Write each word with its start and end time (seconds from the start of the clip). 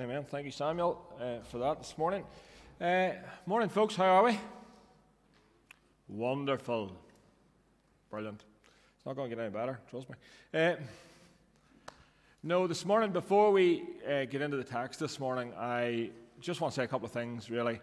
Amen. 0.00 0.24
Thank 0.24 0.46
you, 0.46 0.50
Samuel, 0.50 0.98
uh, 1.20 1.44
for 1.44 1.58
that 1.58 1.76
this 1.76 1.98
morning. 1.98 2.24
Uh, 2.80 3.10
morning, 3.44 3.68
folks. 3.68 3.94
How 3.94 4.06
are 4.06 4.24
we? 4.24 4.40
Wonderful. 6.08 6.90
Brilliant. 8.08 8.42
It's 8.96 9.04
not 9.04 9.14
going 9.14 9.28
to 9.28 9.36
get 9.36 9.42
any 9.42 9.52
better, 9.52 9.78
trust 9.90 10.08
me. 10.08 10.16
Uh, 10.54 10.76
no, 12.42 12.66
this 12.66 12.86
morning, 12.86 13.12
before 13.12 13.52
we 13.52 13.82
uh, 14.08 14.24
get 14.24 14.40
into 14.40 14.56
the 14.56 14.64
text 14.64 15.00
this 15.00 15.20
morning, 15.20 15.52
I 15.58 16.12
just 16.40 16.62
want 16.62 16.72
to 16.72 16.80
say 16.80 16.84
a 16.84 16.88
couple 16.88 17.04
of 17.04 17.12
things, 17.12 17.50
really. 17.50 17.78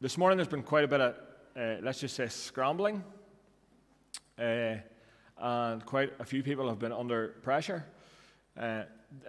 This 0.00 0.16
morning, 0.16 0.38
there's 0.38 0.48
been 0.48 0.62
quite 0.62 0.84
a 0.84 0.88
bit 0.88 1.02
of, 1.02 1.14
uh, 1.54 1.82
let's 1.82 2.00
just 2.00 2.16
say, 2.16 2.28
scrambling. 2.28 3.04
Uh, 4.38 4.76
and 5.36 5.84
quite 5.84 6.14
a 6.18 6.24
few 6.24 6.42
people 6.42 6.66
have 6.66 6.78
been 6.78 6.92
under 6.92 7.28
pressure. 7.42 7.84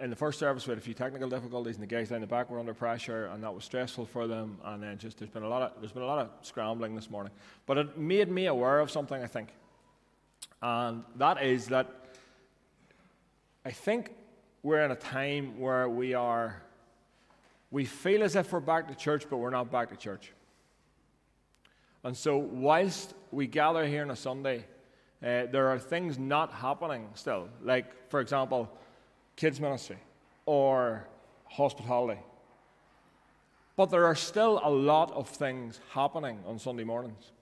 In 0.00 0.10
the 0.10 0.16
first 0.16 0.38
service, 0.38 0.66
we 0.66 0.72
had 0.72 0.78
a 0.78 0.82
few 0.82 0.94
technical 0.94 1.28
difficulties, 1.28 1.76
and 1.76 1.82
the 1.82 1.86
guys 1.86 2.08
down 2.08 2.20
the 2.20 2.26
back 2.26 2.50
were 2.50 2.58
under 2.58 2.74
pressure, 2.74 3.26
and 3.26 3.42
that 3.42 3.54
was 3.54 3.64
stressful 3.64 4.06
for 4.06 4.26
them. 4.26 4.58
And 4.64 4.82
then 4.82 4.98
just 4.98 5.18
there's 5.18 5.30
been 5.30 5.42
a 5.42 5.48
lot 5.48 5.62
of 5.62 5.72
there's 5.80 5.92
been 5.92 6.02
a 6.02 6.06
lot 6.06 6.18
of 6.18 6.30
scrambling 6.42 6.94
this 6.94 7.10
morning, 7.10 7.32
but 7.66 7.78
it 7.78 7.98
made 7.98 8.30
me 8.30 8.46
aware 8.46 8.80
of 8.80 8.90
something. 8.90 9.22
I 9.22 9.26
think, 9.26 9.50
and 10.60 11.04
that 11.16 11.42
is 11.42 11.66
that 11.66 11.90
I 13.64 13.70
think 13.70 14.12
we're 14.62 14.82
in 14.82 14.90
a 14.90 14.96
time 14.96 15.60
where 15.60 15.88
we 15.88 16.14
are 16.14 16.62
we 17.70 17.84
feel 17.84 18.22
as 18.22 18.36
if 18.36 18.52
we're 18.52 18.60
back 18.60 18.88
to 18.88 18.94
church, 18.94 19.26
but 19.28 19.36
we're 19.36 19.50
not 19.50 19.70
back 19.70 19.90
to 19.90 19.96
church. 19.96 20.32
And 22.02 22.16
so, 22.16 22.36
whilst 22.36 23.14
we 23.30 23.46
gather 23.46 23.86
here 23.86 24.02
on 24.02 24.10
a 24.10 24.16
Sunday, 24.16 24.64
uh, 25.22 25.46
there 25.50 25.68
are 25.68 25.78
things 25.78 26.18
not 26.18 26.52
happening 26.52 27.08
still. 27.14 27.48
Like, 27.62 28.10
for 28.10 28.20
example 28.20 28.70
kids' 29.36 29.60
ministry 29.60 29.98
or 30.46 31.06
hospitality. 31.44 32.20
But 33.76 33.90
there 33.90 34.06
are 34.06 34.14
still 34.14 34.60
a 34.64 34.70
lot 34.70 35.12
of 35.12 35.28
things 35.28 35.80
happening 35.90 36.40
on 36.46 36.58
Sunday 36.58 36.84
mornings. 36.84 37.32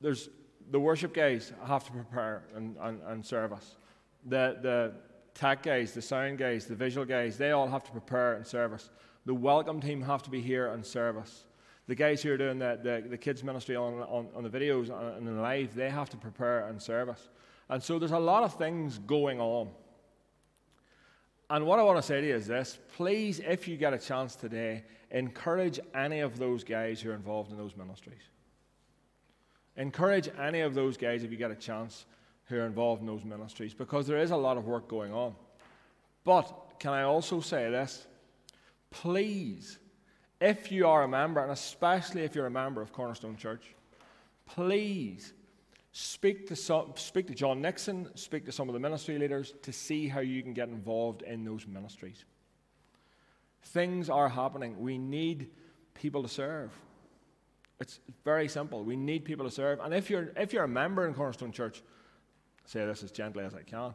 There's 0.00 0.28
the 0.70 0.78
worship 0.78 1.12
guys 1.14 1.52
have 1.66 1.84
to 1.84 1.92
prepare 1.92 2.42
and, 2.54 2.76
and, 2.80 3.00
and 3.06 3.26
serve 3.26 3.52
us. 3.52 3.76
The, 4.26 4.58
the 4.62 4.92
tech 5.34 5.62
guys, 5.62 5.92
the 5.92 6.02
sound 6.02 6.38
guys, 6.38 6.66
the 6.66 6.74
visual 6.74 7.06
guys, 7.06 7.38
they 7.38 7.50
all 7.50 7.66
have 7.66 7.82
to 7.84 7.90
prepare 7.90 8.34
and 8.34 8.46
serve 8.46 8.72
us. 8.72 8.90
The 9.26 9.34
welcome 9.34 9.80
team 9.80 10.02
have 10.02 10.22
to 10.24 10.30
be 10.30 10.40
here 10.40 10.68
and 10.68 10.84
serve 10.84 11.16
us. 11.16 11.44
The 11.88 11.94
guys 11.94 12.22
who 12.22 12.32
are 12.32 12.36
doing 12.36 12.58
the, 12.58 12.78
the, 12.82 13.08
the 13.08 13.18
kids' 13.18 13.42
ministry 13.42 13.74
on, 13.74 13.94
on, 14.02 14.28
on 14.34 14.44
the 14.44 14.50
videos 14.50 14.90
and 15.16 15.26
the 15.26 15.32
live, 15.32 15.74
they 15.74 15.90
have 15.90 16.08
to 16.10 16.16
prepare 16.16 16.68
and 16.68 16.80
serve 16.80 17.08
us. 17.08 17.30
And 17.70 17.80
so 17.80 18.00
there's 18.00 18.10
a 18.10 18.18
lot 18.18 18.42
of 18.42 18.54
things 18.54 18.98
going 18.98 19.40
on. 19.40 19.70
And 21.48 21.64
what 21.64 21.78
I 21.78 21.82
want 21.84 21.98
to 21.98 22.02
say 22.02 22.20
to 22.20 22.26
you 22.26 22.34
is 22.34 22.46
this 22.46 22.78
please, 22.96 23.40
if 23.40 23.66
you 23.66 23.76
get 23.76 23.94
a 23.94 23.98
chance 23.98 24.34
today, 24.34 24.84
encourage 25.12 25.80
any 25.94 26.20
of 26.20 26.38
those 26.38 26.64
guys 26.64 27.00
who 27.00 27.10
are 27.10 27.14
involved 27.14 27.52
in 27.52 27.56
those 27.56 27.76
ministries. 27.76 28.22
Encourage 29.76 30.28
any 30.38 30.60
of 30.60 30.74
those 30.74 30.96
guys, 30.96 31.22
if 31.22 31.30
you 31.30 31.36
get 31.36 31.52
a 31.52 31.56
chance, 31.56 32.06
who 32.46 32.58
are 32.58 32.66
involved 32.66 33.00
in 33.00 33.06
those 33.06 33.24
ministries, 33.24 33.72
because 33.72 34.06
there 34.06 34.18
is 34.18 34.32
a 34.32 34.36
lot 34.36 34.56
of 34.56 34.66
work 34.66 34.88
going 34.88 35.12
on. 35.12 35.34
But 36.24 36.74
can 36.80 36.92
I 36.92 37.04
also 37.04 37.40
say 37.40 37.70
this? 37.70 38.06
Please, 38.90 39.78
if 40.40 40.72
you 40.72 40.88
are 40.88 41.04
a 41.04 41.08
member, 41.08 41.40
and 41.40 41.52
especially 41.52 42.22
if 42.22 42.34
you're 42.34 42.46
a 42.46 42.50
member 42.50 42.82
of 42.82 42.92
Cornerstone 42.92 43.36
Church, 43.36 43.76
please 44.44 45.32
Speak 45.92 46.46
to, 46.48 46.56
some, 46.56 46.92
speak 46.94 47.26
to 47.26 47.34
John 47.34 47.60
Nixon, 47.60 48.08
speak 48.14 48.46
to 48.46 48.52
some 48.52 48.68
of 48.68 48.74
the 48.74 48.78
ministry 48.78 49.18
leaders 49.18 49.54
to 49.62 49.72
see 49.72 50.06
how 50.06 50.20
you 50.20 50.42
can 50.42 50.52
get 50.52 50.68
involved 50.68 51.22
in 51.22 51.44
those 51.44 51.66
ministries. 51.66 52.24
Things 53.62 54.08
are 54.08 54.28
happening. 54.28 54.78
We 54.78 54.98
need 54.98 55.50
people 55.94 56.22
to 56.22 56.28
serve. 56.28 56.70
It's 57.80 57.98
very 58.24 58.46
simple. 58.46 58.84
We 58.84 58.94
need 58.94 59.24
people 59.24 59.44
to 59.46 59.50
serve. 59.50 59.80
And 59.80 59.92
if 59.92 60.10
you're, 60.10 60.30
if 60.36 60.52
you're 60.52 60.64
a 60.64 60.68
member 60.68 61.08
in 61.08 61.14
Cornerstone 61.14 61.50
Church, 61.50 61.82
say 62.66 62.84
this 62.86 63.02
as 63.02 63.10
gently 63.10 63.44
as 63.44 63.54
I 63.54 63.62
can, 63.62 63.94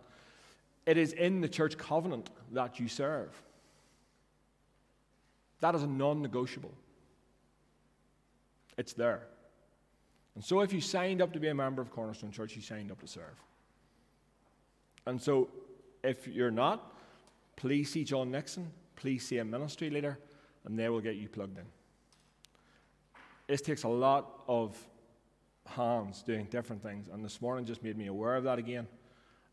it 0.86 0.97
is 0.97 1.14
in 1.14 1.40
the 1.40 1.47
church 1.47 1.78
covenant 1.78 2.30
that 2.52 2.80
you 2.80 2.88
serve. 2.88 3.41
That 5.62 5.75
is 5.75 5.84
a 5.84 5.88
non 5.88 6.22
negotiable. 6.22 6.74
It's 8.78 8.94
there. 8.94 9.28
And 10.35 10.44
so, 10.44 10.59
if 10.62 10.73
you 10.73 10.81
signed 10.81 11.22
up 11.22 11.31
to 11.34 11.40
be 11.40 11.47
a 11.47 11.56
member 11.56 11.81
of 11.81 11.91
Cornerstone 11.91 12.31
Church, 12.31 12.56
you 12.56 12.62
signed 12.62 12.91
up 12.91 13.00
to 13.00 13.07
serve. 13.07 13.41
And 15.06 15.22
so, 15.22 15.50
if 16.03 16.28
you're 16.28 16.51
not, 16.51 16.94
please 17.56 17.91
see 17.91 18.03
John 18.03 18.31
Nixon, 18.31 18.69
please 18.97 19.25
see 19.25 19.38
a 19.38 19.46
ministry 19.46 19.90
leader, 19.90 20.19
and 20.66 20.78
they 20.78 20.90
will 20.90 21.00
get 21.00 21.16
you 21.16 21.29
plugged 21.29 21.57
in. 21.57 21.66
This 23.47 23.62
takes 23.62 23.84
a 23.84 23.88
lot 23.90 24.41
of 24.47 24.78
hands 25.68 26.22
doing 26.22 26.46
different 26.46 26.84
things, 26.84 27.07
and 27.07 27.23
this 27.23 27.41
morning 27.41 27.66
just 27.66 27.81
made 27.81 27.97
me 27.97 28.07
aware 28.07 28.35
of 28.35 28.44
that 28.44 28.59
again 28.59 28.88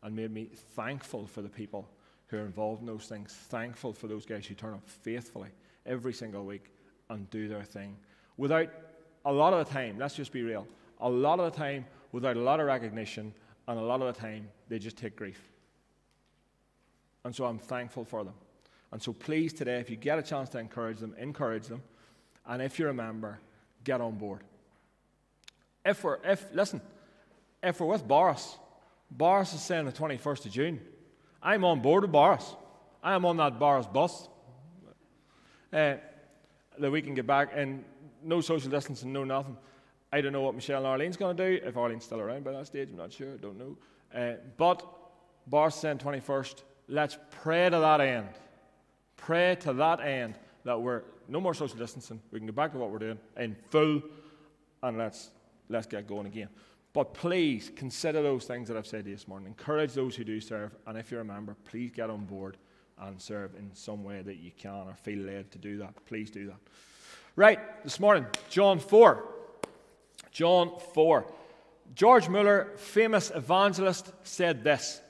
and 0.01 0.15
made 0.15 0.31
me 0.31 0.49
thankful 0.75 1.25
for 1.27 1.41
the 1.41 1.49
people 1.49 1.87
who 2.27 2.37
are 2.37 2.45
involved 2.45 2.81
in 2.81 2.87
those 2.87 3.05
things, 3.05 3.33
thankful 3.33 3.93
for 3.93 4.07
those 4.07 4.25
guys 4.25 4.45
who 4.45 4.53
turn 4.53 4.73
up 4.73 4.87
faithfully 4.89 5.49
every 5.85 6.13
single 6.13 6.45
week 6.45 6.73
and 7.09 7.29
do 7.29 7.47
their 7.47 7.63
thing 7.63 7.95
without 8.37 8.69
a 9.25 9.31
lot 9.31 9.53
of 9.53 9.65
the 9.65 9.73
time, 9.73 9.97
let's 9.97 10.15
just 10.15 10.31
be 10.31 10.41
real, 10.41 10.67
a 10.99 11.09
lot 11.09 11.39
of 11.39 11.51
the 11.51 11.57
time, 11.57 11.85
without 12.11 12.37
a 12.37 12.41
lot 12.41 12.59
of 12.59 12.67
recognition, 12.67 13.33
and 13.67 13.79
a 13.79 13.81
lot 13.81 14.01
of 14.01 14.13
the 14.13 14.19
time, 14.19 14.49
they 14.69 14.79
just 14.79 14.97
take 14.97 15.15
grief. 15.15 15.41
And 17.23 17.35
so 17.35 17.45
I'm 17.45 17.57
thankful 17.57 18.03
for 18.03 18.23
them. 18.23 18.33
And 18.91 19.01
so 19.01 19.13
please, 19.13 19.53
today, 19.53 19.79
if 19.79 19.89
you 19.89 19.95
get 19.95 20.19
a 20.19 20.21
chance 20.21 20.49
to 20.49 20.59
encourage 20.59 20.99
them, 20.99 21.15
encourage 21.17 21.67
them. 21.67 21.81
And 22.45 22.61
if 22.61 22.77
you're 22.77 22.89
a 22.89 22.93
member, 22.93 23.39
get 23.83 24.01
on 24.01 24.17
board. 24.17 24.41
If 25.85 26.03
we're, 26.03 26.19
if, 26.23 26.45
listen, 26.53 26.81
if 27.61 27.79
we're 27.79 27.87
with 27.87 28.07
Boris, 28.07 28.57
Boris 29.09 29.53
is 29.53 29.61
saying 29.61 29.85
the 29.85 29.91
21st 29.91 30.45
of 30.45 30.51
June. 30.51 30.81
I'm 31.41 31.65
on 31.65 31.81
board 31.81 32.03
with 32.03 32.11
Boris. 32.11 32.55
I 33.01 33.13
am 33.13 33.25
on 33.25 33.37
that 33.37 33.59
Boris 33.59 33.85
bus. 33.87 34.27
Uh, 35.71 35.95
that 36.79 36.91
we 36.91 37.01
can 37.01 37.13
get 37.13 37.25
back 37.25 37.51
and 37.53 37.83
no 38.23 38.41
social 38.41 38.69
distancing, 38.69 39.13
no 39.13 39.23
nothing. 39.23 39.57
I 40.11 40.21
don't 40.21 40.33
know 40.33 40.41
what 40.41 40.55
Michelle 40.55 40.77
and 40.77 40.85
Arlene's 40.85 41.17
going 41.17 41.35
to 41.35 41.59
do. 41.59 41.65
If 41.65 41.75
Arlene's 41.75 42.03
still 42.03 42.19
around 42.19 42.43
by 42.43 42.51
that 42.51 42.67
stage, 42.67 42.89
I'm 42.91 42.97
not 42.97 43.11
sure. 43.11 43.33
I 43.33 43.37
don't 43.37 43.57
know. 43.57 43.77
Uh, 44.13 44.35
but 44.57 44.85
said 45.71 45.99
21st, 45.99 46.63
let's 46.87 47.17
pray 47.31 47.69
to 47.69 47.79
that 47.79 47.99
end. 47.99 48.29
Pray 49.17 49.55
to 49.61 49.73
that 49.73 50.01
end 50.01 50.35
that 50.65 50.79
we're 50.79 51.03
no 51.27 51.39
more 51.39 51.53
social 51.53 51.77
distancing. 51.77 52.21
We 52.31 52.39
can 52.39 52.47
go 52.47 52.53
back 52.53 52.73
to 52.73 52.77
what 52.77 52.91
we're 52.91 52.99
doing 52.99 53.19
in 53.37 53.55
full, 53.69 54.01
and 54.81 54.97
let's 54.97 55.29
let's 55.69 55.87
get 55.87 56.07
going 56.07 56.27
again. 56.27 56.49
But 56.93 57.13
please 57.13 57.71
consider 57.75 58.21
those 58.21 58.45
things 58.45 58.67
that 58.67 58.77
I've 58.77 58.85
said 58.85 59.05
to 59.05 59.09
you 59.09 59.15
this 59.15 59.27
morning. 59.27 59.47
Encourage 59.47 59.93
those 59.93 60.15
who 60.15 60.23
do 60.23 60.39
serve, 60.39 60.75
and 60.85 60.97
if 60.97 61.09
you're 61.09 61.21
a 61.21 61.25
member, 61.25 61.55
please 61.65 61.91
get 61.91 62.09
on 62.09 62.25
board 62.25 62.57
and 62.99 63.19
serve 63.19 63.55
in 63.55 63.71
some 63.73 64.03
way 64.03 64.21
that 64.21 64.35
you 64.35 64.51
can 64.55 64.87
or 64.87 64.95
feel 65.01 65.19
led 65.19 65.51
to 65.51 65.57
do 65.57 65.77
that. 65.79 66.05
Please 66.05 66.29
do 66.29 66.47
that. 66.47 66.59
Right, 67.35 67.59
this 67.83 67.99
morning, 67.99 68.27
John 68.49 68.79
4. 68.79 69.23
John 70.31 70.71
4. 70.93 71.25
George 71.95 72.29
Mueller, 72.29 72.71
famous 72.77 73.31
evangelist, 73.33 74.11
said 74.23 74.63
this 74.63 75.01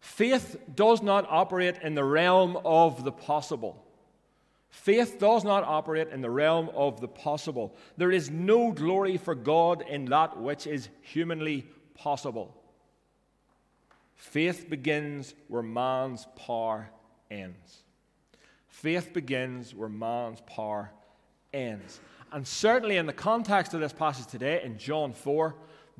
Faith 0.00 0.56
does 0.74 1.02
not 1.02 1.26
operate 1.28 1.76
in 1.82 1.94
the 1.94 2.04
realm 2.04 2.58
of 2.64 3.04
the 3.04 3.12
possible. 3.12 3.84
Faith 4.70 5.18
does 5.18 5.44
not 5.44 5.64
operate 5.64 6.08
in 6.08 6.22
the 6.22 6.30
realm 6.30 6.70
of 6.74 7.02
the 7.02 7.08
possible. 7.08 7.76
There 7.98 8.10
is 8.10 8.30
no 8.30 8.72
glory 8.72 9.18
for 9.18 9.34
God 9.34 9.82
in 9.88 10.06
that 10.06 10.40
which 10.40 10.66
is 10.66 10.88
humanly 11.02 11.66
possible. 11.94 12.56
Faith 14.14 14.70
begins 14.70 15.34
where 15.48 15.62
man's 15.62 16.26
power 16.46 16.88
ends. 17.30 17.82
Faith 18.80 19.12
begins 19.12 19.74
where 19.74 19.90
man's 19.90 20.40
power 20.46 20.90
ends. 21.52 22.00
And 22.32 22.46
certainly 22.46 22.96
in 22.96 23.04
the 23.04 23.12
context 23.12 23.74
of 23.74 23.80
this 23.80 23.92
passage 23.92 24.26
today, 24.26 24.62
in 24.64 24.78
John 24.78 25.12
4, 25.12 25.54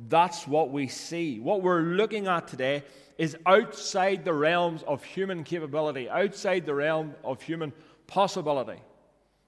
that's 0.09 0.49
what 0.49 0.71
we 0.71 0.89
see. 0.89 1.41
What 1.41 1.63
we're 1.63 1.83
looking 1.83 2.27
at 2.27 2.49
today 2.49 2.83
is 3.19 3.37
outside 3.45 4.25
the 4.25 4.33
realms 4.33 4.83
of 4.85 5.05
human 5.05 5.45
capability, 5.45 6.09
outside 6.09 6.65
the 6.65 6.75
realm 6.75 7.15
of 7.23 7.43
human 7.43 7.75
possibility. 8.07 8.81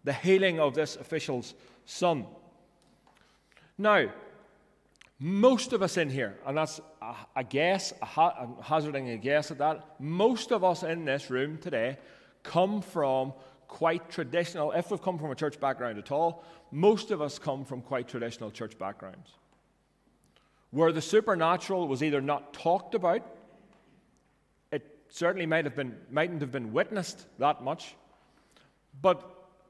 The 0.05 0.13
healing 0.13 0.61
of 0.61 0.75
this 0.75 0.97
official's 0.97 1.55
son. 1.87 2.27
Now, 3.79 4.11
most 5.19 5.73
of 5.73 5.81
us 5.81 5.97
in 5.97 6.11
here, 6.11 6.39
and 6.47 6.59
that's 6.59 6.83
a, 7.35 7.45
guess, 7.45 7.95
a 8.03 8.05
ha- 8.05 8.37
I'm 8.39 8.63
hazarding 8.63 9.09
a 9.09 9.17
guess 9.17 9.51
at 9.51 9.57
that, 9.57 9.99
most 9.99 10.53
of 10.53 10.65
us 10.65 10.83
in 10.83 11.07
this 11.07 11.31
room 11.31 11.57
today 11.57 11.97
come 12.43 12.83
from 12.83 13.33
quite 13.69 14.11
traditional, 14.11 14.73
if 14.73 14.91
we've 14.91 15.03
come 15.03 15.19
from 15.19 15.31
a 15.31 15.35
church 15.35 15.59
background 15.59 15.99
at 15.99 16.13
all, 16.13 16.45
most 16.71 17.11
of 17.11 17.23
us 17.23 17.39
come 17.39 17.65
from 17.65 17.81
quite 17.81 18.09
traditional 18.09 18.51
church 18.51 18.79
backgrounds. 18.79 19.31
Where 20.71 20.93
the 20.93 21.03
supernatural 21.03 21.89
was 21.89 22.03
either 22.03 22.21
not 22.21 22.53
talked 22.53 22.95
about, 22.95 23.27
it 24.71 24.85
certainly 25.09 25.47
might 25.47 25.65
have 25.65 25.77
been, 25.77 25.97
mightn't 26.11 26.41
have 26.41 26.53
been 26.53 26.73
witnessed 26.73 27.27
that 27.39 27.63
much, 27.63 27.95
but 29.01 29.23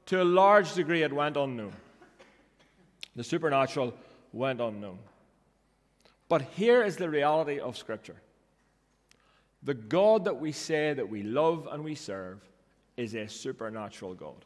to 0.07 0.21
a 0.21 0.25
large 0.25 0.73
degree 0.73 1.03
it 1.03 1.13
went 1.13 1.37
unknown. 1.37 1.73
The 3.15 3.23
supernatural 3.23 3.93
went 4.31 4.59
unknown. 4.59 4.99
But 6.27 6.41
here 6.41 6.83
is 6.83 6.97
the 6.97 7.09
reality 7.09 7.59
of 7.59 7.77
Scripture 7.77 8.15
the 9.63 9.73
God 9.73 10.25
that 10.25 10.41
we 10.41 10.51
say 10.51 10.93
that 10.93 11.07
we 11.07 11.23
love 11.23 11.69
and 11.71 11.85
we 11.85 11.95
serve 11.95 12.41
is 12.97 13.15
a 13.15 13.27
supernatural 13.27 14.13
God. 14.13 14.45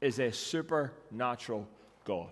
Is 0.00 0.18
a 0.18 0.32
supernatural 0.32 1.68
God. 2.04 2.30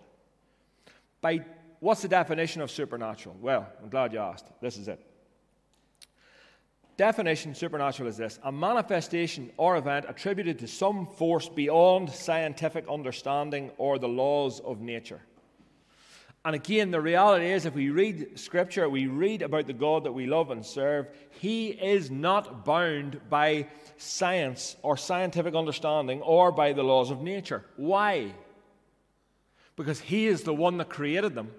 By 1.21 1.45
what's 1.81 2.03
the 2.03 2.09
definition 2.09 2.63
of 2.63 2.71
supernatural? 2.71 3.37
Well, 3.41 3.69
I'm 3.83 3.89
glad 3.89 4.13
you 4.13 4.19
asked. 4.19 4.47
This 4.61 4.77
is 4.77 4.89
it. 4.89 5.05
Definition 6.97 7.55
supernatural 7.55 8.09
is 8.09 8.19
this 8.19 8.39
a 8.45 8.53
manifestation 8.53 9.51
or 9.57 9.77
event 9.77 10.05
attributed 10.09 10.59
to 10.59 10.67
some 10.67 11.07
force 11.07 11.49
beyond 11.49 12.11
scientific 12.11 12.85
understanding 12.89 13.71
or 13.79 13.99
the 13.99 14.09
laws 14.09 14.61
of 14.61 14.81
nature. 14.81 15.23
And 16.45 16.55
again, 16.55 16.91
the 16.91 17.01
reality 17.01 17.51
is, 17.51 17.67
if 17.67 17.75
we 17.75 17.91
read 17.91 18.39
Scripture, 18.39 18.89
we 18.89 19.07
read 19.07 19.43
about 19.43 19.67
the 19.67 19.75
God 19.75 20.05
that 20.05 20.13
we 20.13 20.27
love 20.27 20.51
and 20.51 20.65
serve, 20.65 21.09
He 21.39 21.69
is 21.69 22.11
not 22.11 22.65
bound 22.65 23.21
by 23.29 23.67
science 23.99 24.75
or 24.83 24.97
scientific 24.97 25.55
understanding 25.55 26.23
or 26.23 26.51
by 26.51 26.73
the 26.73 26.83
laws 26.83 27.11
of 27.11 27.21
nature. 27.21 27.67
Why? 27.77 28.33
Because 29.77 30.01
He 30.01 30.29
is 30.29 30.43
the 30.43 30.55
one 30.55 30.79
that 30.79 30.89
created 30.89 31.35
them, 31.35 31.51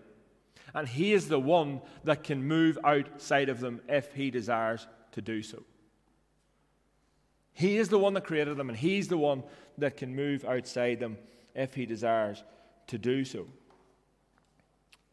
and 0.74 0.88
He 0.88 1.14
is 1.14 1.28
the 1.28 1.40
one 1.40 1.82
that 2.04 2.24
can 2.24 2.44
move 2.44 2.80
outside 2.84 3.50
of 3.50 3.60
them 3.60 3.82
if 3.88 4.12
He 4.14 4.32
desires 4.32 4.88
to 5.12 5.22
do 5.22 5.44
so. 5.44 5.62
He 7.54 7.78
is 7.78 7.90
the 7.90 8.00
one 8.00 8.16
that 8.16 8.24
created 8.24 8.58
them, 8.58 8.70
and 8.70 8.78
He's 8.78 9.10
the 9.10 9.18
one 9.18 9.44
that 9.78 9.96
can 9.96 10.16
move 10.16 10.44
outside 10.44 11.00
them 11.00 11.20
if 11.54 11.76
He 11.76 11.86
desires 11.86 12.44
to 12.88 12.98
do 12.98 13.24
so. 13.24 13.46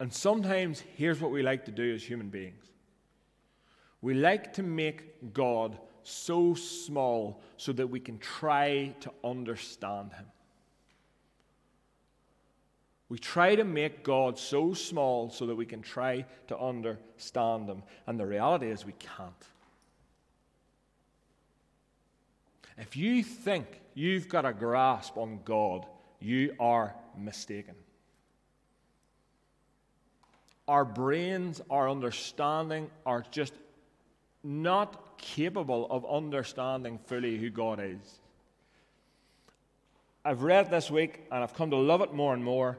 And 0.01 0.13
sometimes, 0.13 0.83
here's 0.97 1.21
what 1.21 1.33
we 1.33 1.43
like 1.43 1.65
to 1.65 1.73
do 1.73 1.95
as 1.95 2.03
human 2.03 2.29
beings 2.29 2.65
we 4.01 4.15
like 4.15 4.53
to 4.53 4.63
make 4.63 5.35
God 5.35 5.77
so 6.05 6.55
small 6.55 7.43
so 7.57 7.73
that 7.73 7.89
we 7.89 7.99
can 7.99 8.19
try 8.19 8.95
to 9.01 9.13
understand 9.25 10.13
Him. 10.13 10.27
We 13.09 13.19
try 13.19 13.57
to 13.57 13.65
make 13.65 14.05
God 14.05 14.39
so 14.39 14.73
small 14.73 15.31
so 15.31 15.47
that 15.47 15.57
we 15.57 15.67
can 15.67 15.83
try 15.83 16.27
to 16.47 16.59
understand 16.59 17.69
Him. 17.69 17.83
And 18.07 18.21
the 18.21 18.27
reality 18.27 18.69
is, 18.69 18.87
we 18.87 18.93
can't. 18.93 19.33
If 22.77 22.97
you 22.97 23.25
think 23.25 23.81
you've 23.95 24.29
got 24.29 24.47
a 24.47 24.53
grasp 24.53 25.17
on 25.17 25.41
God, 25.45 25.87
you 26.21 26.55
are 26.61 26.95
mistaken 27.17 27.75
our 30.69 30.85
brains, 30.85 31.61
our 31.71 31.89
understanding 31.89 32.91
are 33.07 33.25
just 33.31 33.55
not 34.45 35.19
capable 35.19 35.87
of 35.91 36.07
understanding 36.07 36.99
fully 37.07 37.39
who 37.39 37.51
God 37.51 37.81
is. 37.83 38.21
I've 40.25 40.43
read 40.43 40.71
this 40.71 40.91
week, 40.91 41.21
and 41.33 41.43
I've 41.43 41.55
come 41.55 41.71
to 41.71 41.77
love 41.77 42.03
it 42.03 42.13
more 42.13 42.35
and 42.35 42.45
more, 42.45 42.79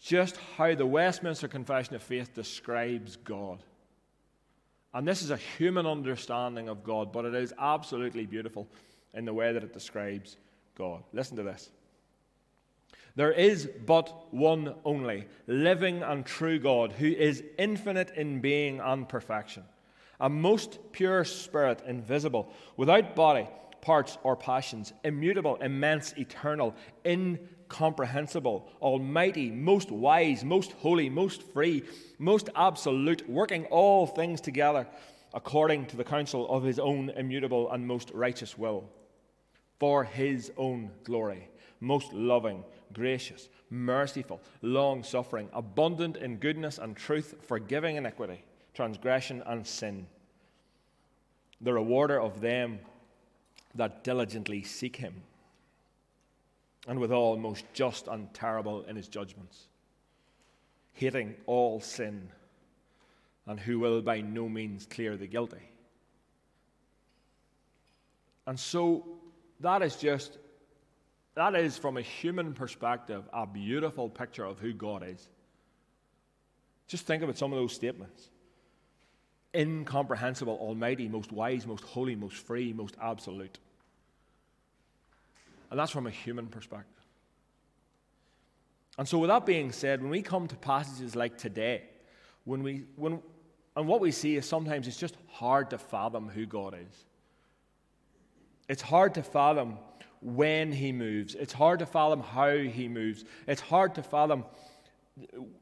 just 0.00 0.36
how 0.56 0.74
the 0.74 0.86
Westminster 0.86 1.48
Confession 1.48 1.94
of 1.94 2.02
Faith 2.02 2.34
describes 2.34 3.16
God. 3.16 3.62
And 4.92 5.06
this 5.06 5.22
is 5.22 5.30
a 5.30 5.36
human 5.36 5.86
understanding 5.86 6.68
of 6.68 6.84
God, 6.84 7.12
but 7.12 7.24
it 7.24 7.34
is 7.34 7.52
absolutely 7.58 8.26
beautiful 8.26 8.68
in 9.14 9.24
the 9.24 9.34
way 9.34 9.52
that 9.52 9.64
it 9.64 9.72
describes 9.72 10.36
God. 10.76 11.02
Listen 11.12 11.36
to 11.36 11.42
this. 11.42 11.70
There 13.18 13.32
is 13.32 13.68
but 13.84 14.32
one 14.32 14.76
only, 14.84 15.26
living 15.48 16.04
and 16.04 16.24
true 16.24 16.60
God, 16.60 16.92
who 16.92 17.08
is 17.08 17.42
infinite 17.58 18.12
in 18.14 18.40
being 18.40 18.78
and 18.78 19.08
perfection, 19.08 19.64
a 20.20 20.28
most 20.30 20.78
pure 20.92 21.24
spirit, 21.24 21.82
invisible, 21.84 22.48
without 22.76 23.16
body, 23.16 23.48
parts, 23.80 24.18
or 24.22 24.36
passions, 24.36 24.92
immutable, 25.02 25.56
immense, 25.56 26.14
eternal, 26.16 26.76
incomprehensible, 27.04 28.70
almighty, 28.80 29.50
most 29.50 29.90
wise, 29.90 30.44
most 30.44 30.70
holy, 30.74 31.10
most 31.10 31.42
free, 31.42 31.82
most 32.20 32.50
absolute, 32.54 33.28
working 33.28 33.64
all 33.64 34.06
things 34.06 34.40
together 34.40 34.86
according 35.34 35.86
to 35.86 35.96
the 35.96 36.04
counsel 36.04 36.48
of 36.48 36.62
his 36.62 36.78
own 36.78 37.10
immutable 37.10 37.68
and 37.72 37.84
most 37.84 38.12
righteous 38.14 38.56
will, 38.56 38.88
for 39.80 40.04
his 40.04 40.52
own 40.56 40.92
glory, 41.02 41.50
most 41.80 42.12
loving 42.12 42.62
gracious, 42.92 43.48
merciful, 43.70 44.40
long 44.62 45.02
suffering, 45.02 45.48
abundant 45.52 46.16
in 46.16 46.36
goodness 46.36 46.78
and 46.78 46.96
truth, 46.96 47.34
forgiving 47.42 47.96
iniquity, 47.96 48.42
transgression, 48.74 49.42
and 49.46 49.66
sin. 49.66 50.06
The 51.60 51.72
rewarder 51.72 52.20
of 52.20 52.40
them 52.40 52.78
that 53.74 54.04
diligently 54.04 54.62
seek 54.62 54.96
him, 54.96 55.14
and 56.86 56.98
withal 56.98 57.36
most 57.36 57.64
just 57.74 58.08
and 58.08 58.32
terrible 58.32 58.82
in 58.82 58.96
his 58.96 59.08
judgments, 59.08 59.68
hating 60.94 61.34
all 61.46 61.80
sin, 61.80 62.28
and 63.46 63.60
who 63.60 63.78
will 63.78 64.02
by 64.02 64.20
no 64.20 64.48
means 64.48 64.86
clear 64.86 65.16
the 65.16 65.26
guilty. 65.26 65.70
And 68.46 68.58
so 68.58 69.04
that 69.60 69.82
is 69.82 69.96
just 69.96 70.38
that 71.38 71.54
is, 71.54 71.78
from 71.78 71.96
a 71.96 72.02
human 72.02 72.52
perspective, 72.52 73.22
a 73.32 73.46
beautiful 73.46 74.08
picture 74.08 74.44
of 74.44 74.58
who 74.58 74.72
God 74.72 75.04
is. 75.06 75.28
Just 76.88 77.06
think 77.06 77.22
about 77.22 77.38
some 77.38 77.52
of 77.52 77.58
those 77.58 77.72
statements 77.72 78.28
incomprehensible, 79.54 80.58
almighty, 80.60 81.08
most 81.08 81.32
wise, 81.32 81.66
most 81.66 81.82
holy, 81.84 82.14
most 82.14 82.36
free, 82.36 82.72
most 82.72 82.96
absolute. 83.00 83.58
And 85.70 85.78
that's 85.78 85.92
from 85.92 86.06
a 86.06 86.10
human 86.10 86.48
perspective. 86.48 87.04
And 88.98 89.08
so, 89.08 89.18
with 89.18 89.28
that 89.28 89.46
being 89.46 89.70
said, 89.70 90.02
when 90.02 90.10
we 90.10 90.22
come 90.22 90.48
to 90.48 90.56
passages 90.56 91.14
like 91.14 91.38
today, 91.38 91.84
when 92.44 92.64
we, 92.64 92.84
when, 92.96 93.22
and 93.76 93.86
what 93.86 94.00
we 94.00 94.10
see 94.10 94.36
is 94.36 94.44
sometimes 94.44 94.88
it's 94.88 94.96
just 94.96 95.16
hard 95.28 95.70
to 95.70 95.78
fathom 95.78 96.28
who 96.28 96.46
God 96.46 96.74
is. 96.74 97.04
It's 98.68 98.82
hard 98.82 99.14
to 99.14 99.22
fathom 99.22 99.78
when 100.20 100.72
he 100.72 100.92
moves. 100.92 101.34
It's 101.34 101.52
hard 101.52 101.78
to 101.80 101.86
fathom 101.86 102.20
how 102.20 102.56
he 102.56 102.88
moves. 102.88 103.24
It's 103.46 103.60
hard 103.60 103.94
to 103.96 104.02
fathom, 104.02 104.44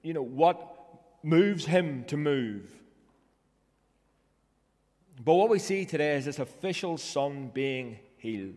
you 0.02 0.14
know, 0.14 0.22
what 0.22 0.74
moves 1.22 1.64
him 1.64 2.04
to 2.04 2.16
move. 2.16 2.72
But 5.24 5.34
what 5.34 5.48
we 5.48 5.58
see 5.58 5.84
today 5.84 6.16
is 6.16 6.24
this 6.24 6.38
official 6.38 6.98
son 6.98 7.50
being 7.52 7.98
healed. 8.18 8.56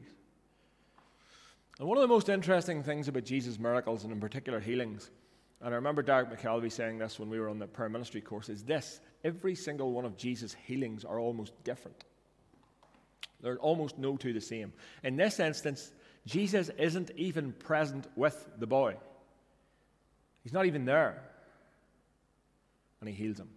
And 1.79 1.88
one 1.88 1.98
of 1.98 2.01
the 2.01 2.08
most 2.08 2.27
interesting 2.27 2.84
things 2.84 3.08
about 3.08 3.24
Jesus' 3.24 3.58
miracles, 3.58 4.03
and 4.03 4.12
in 4.12 4.20
particular 4.20 4.60
healings, 4.60 5.10
and 5.62 5.74
I 5.74 5.75
remember 5.75 6.01
Derek 6.01 6.29
McKelvey 6.29 6.72
saying 6.72 6.98
this 6.98 7.20
when 7.20 7.29
we 7.29 7.39
were 7.39 7.50
on 7.50 7.60
the 7.60 7.68
prayer 7.68 7.89
ministry 7.89 8.22
course, 8.22 8.50
is 8.50 8.63
this 8.63 9.01
every 9.24 9.56
single 9.56 9.91
one 9.91 10.06
of 10.06 10.18
Jesus' 10.18 10.56
healings 10.65 11.03
are 11.03 11.20
almost 11.20 11.53
different. 11.63 12.06
They're 13.41 13.58
almost 13.58 13.98
no 13.98 14.17
two 14.17 14.34
the 14.34 14.41
same. 14.41 14.74
In 15.03 15.15
this 15.15 15.39
instance, 15.39 15.91
Jesus 16.25 16.69
isn't 16.77 17.12
even 17.15 17.53
present 17.53 18.08
with 18.15 18.48
the 18.58 18.67
boy. 18.67 18.96
He's 20.43 20.53
not 20.53 20.65
even 20.65 20.86
there. 20.86 21.22
And 23.00 23.10
he 23.10 23.15
heals 23.15 23.39
him. 23.39 23.50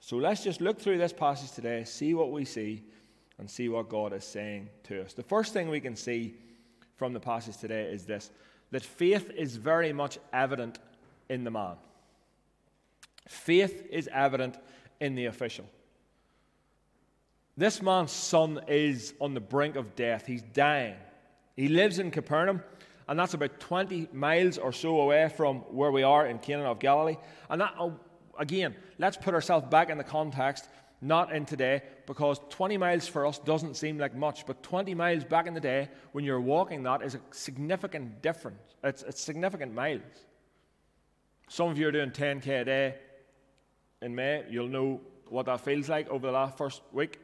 So 0.00 0.16
let's 0.16 0.44
just 0.44 0.60
look 0.60 0.80
through 0.80 0.98
this 0.98 1.12
passage 1.12 1.52
today, 1.52 1.84
see 1.84 2.12
what 2.12 2.30
we 2.30 2.44
see, 2.44 2.82
and 3.38 3.48
see 3.50 3.68
what 3.68 3.88
God 3.88 4.12
is 4.12 4.24
saying 4.24 4.68
to 4.84 5.02
us. 5.02 5.14
The 5.14 5.22
first 5.22 5.52
thing 5.52 5.68
we 5.68 5.80
can 5.80 5.96
see 5.96 6.34
from 6.96 7.12
the 7.12 7.20
passage 7.20 7.56
today 7.56 7.84
is 7.84 8.04
this 8.04 8.30
that 8.70 8.84
faith 8.84 9.30
is 9.30 9.56
very 9.56 9.92
much 9.92 10.18
evident 10.32 10.78
in 11.28 11.44
the 11.44 11.50
man. 11.50 11.76
Faith 13.28 13.86
is 13.90 14.08
evident 14.12 14.58
in 15.00 15.14
the 15.14 15.26
official. 15.26 15.64
This 17.56 17.80
man's 17.80 18.10
son 18.10 18.60
is 18.66 19.14
on 19.20 19.34
the 19.34 19.40
brink 19.40 19.76
of 19.76 19.94
death. 19.94 20.26
He's 20.26 20.42
dying. 20.42 20.96
He 21.56 21.68
lives 21.68 22.00
in 22.00 22.10
Capernaum, 22.10 22.62
and 23.06 23.18
that's 23.18 23.34
about 23.34 23.60
20 23.60 24.08
miles 24.12 24.58
or 24.58 24.72
so 24.72 25.00
away 25.00 25.28
from 25.28 25.58
where 25.70 25.92
we 25.92 26.02
are 26.02 26.26
in 26.26 26.38
Cana 26.38 26.64
of 26.64 26.80
Galilee. 26.80 27.16
And 27.48 27.60
that, 27.60 27.74
oh, 27.78 27.94
again, 28.38 28.74
let's 28.98 29.16
put 29.16 29.34
ourselves 29.34 29.66
back 29.70 29.88
in 29.88 29.98
the 29.98 30.04
context, 30.04 30.68
not 31.00 31.32
in 31.32 31.44
today, 31.44 31.82
because 32.06 32.40
20 32.50 32.76
miles 32.76 33.06
for 33.06 33.24
us 33.24 33.38
doesn't 33.38 33.76
seem 33.76 33.98
like 33.98 34.16
much, 34.16 34.46
but 34.46 34.60
20 34.64 34.92
miles 34.94 35.22
back 35.22 35.46
in 35.46 35.54
the 35.54 35.60
day, 35.60 35.88
when 36.10 36.24
you're 36.24 36.40
walking 36.40 36.82
that, 36.82 37.02
is 37.02 37.14
a 37.14 37.20
significant 37.30 38.20
difference. 38.20 38.74
It's, 38.82 39.02
it's 39.04 39.20
significant 39.20 39.72
miles. 39.74 40.02
Some 41.48 41.68
of 41.68 41.78
you 41.78 41.86
are 41.86 41.92
doing 41.92 42.10
10k 42.10 42.62
a 42.62 42.64
day 42.64 42.94
in 44.02 44.14
May, 44.14 44.44
you'll 44.50 44.68
know 44.68 45.00
what 45.28 45.46
that 45.46 45.60
feels 45.60 45.88
like 45.88 46.08
over 46.08 46.26
the 46.26 46.32
last 46.32 46.58
first 46.58 46.82
week, 46.92 47.18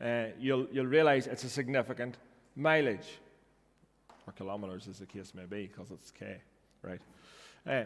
uh, 0.00 0.26
you'll, 0.38 0.66
you'll 0.70 0.86
realize 0.86 1.26
it's 1.26 1.44
a 1.44 1.48
significant 1.48 2.16
mileage, 2.54 3.18
or 4.26 4.32
kilometers 4.32 4.88
as 4.88 4.98
the 4.98 5.06
case 5.06 5.34
may 5.34 5.44
be, 5.44 5.66
because 5.66 5.90
it's 5.90 6.10
K, 6.10 6.38
right? 6.82 7.00
Uh, 7.66 7.84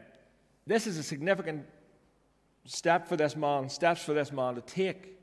this 0.67 0.87
is 0.87 0.99
a 0.99 1.03
significant 1.03 1.67
step 2.65 3.09
for 3.09 3.17
this 3.17 3.37
man, 3.37 3.69
steps 3.69 4.05
for 4.05 4.15
this 4.15 4.33
man 4.33 4.55
to 4.55 4.61
take. 4.61 5.19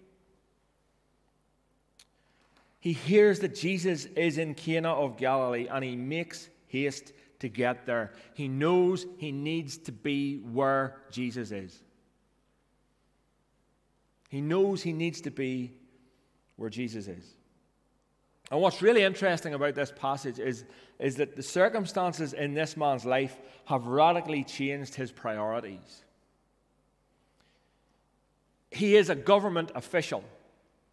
He 2.80 2.94
hears 2.94 3.40
that 3.40 3.56
Jesus 3.56 4.06
is 4.06 4.38
in 4.38 4.56
Cana 4.56 4.94
of 4.94 5.18
Galilee 5.18 5.68
and 5.70 5.84
he 5.84 5.96
makes 5.96 6.50
haste 6.68 7.14
to 7.40 7.50
get 7.50 7.86
there. 7.86 8.14
He 8.34 8.48
knows 8.48 9.06
he 9.18 9.32
needs 9.32 9.78
to 9.80 9.92
be 9.92 10.38
where 10.38 10.98
Jesus 11.12 11.52
is. 11.52 11.82
He 14.30 14.42
knows 14.42 14.84
he 14.84 14.94
needs 14.94 15.22
to 15.22 15.32
be 15.32 15.74
where 16.60 16.70
Jesus 16.70 17.08
is. 17.08 17.24
And 18.52 18.60
what's 18.60 18.82
really 18.82 19.04
interesting 19.04 19.54
about 19.54 19.76
this 19.76 19.94
passage 19.96 20.40
is, 20.40 20.66
is 21.00 21.16
that 21.16 21.36
the 21.36 21.44
circumstances 21.44 22.34
in 22.34 22.54
this 22.54 22.76
man's 22.76 23.06
life 23.06 23.38
have 23.66 23.88
radically 23.88 24.44
changed 24.44 24.96
his 24.96 25.12
priorities. 25.12 26.04
He 28.72 28.96
is 28.96 29.10
a 29.10 29.16
government 29.16 29.72
official. 29.74 30.24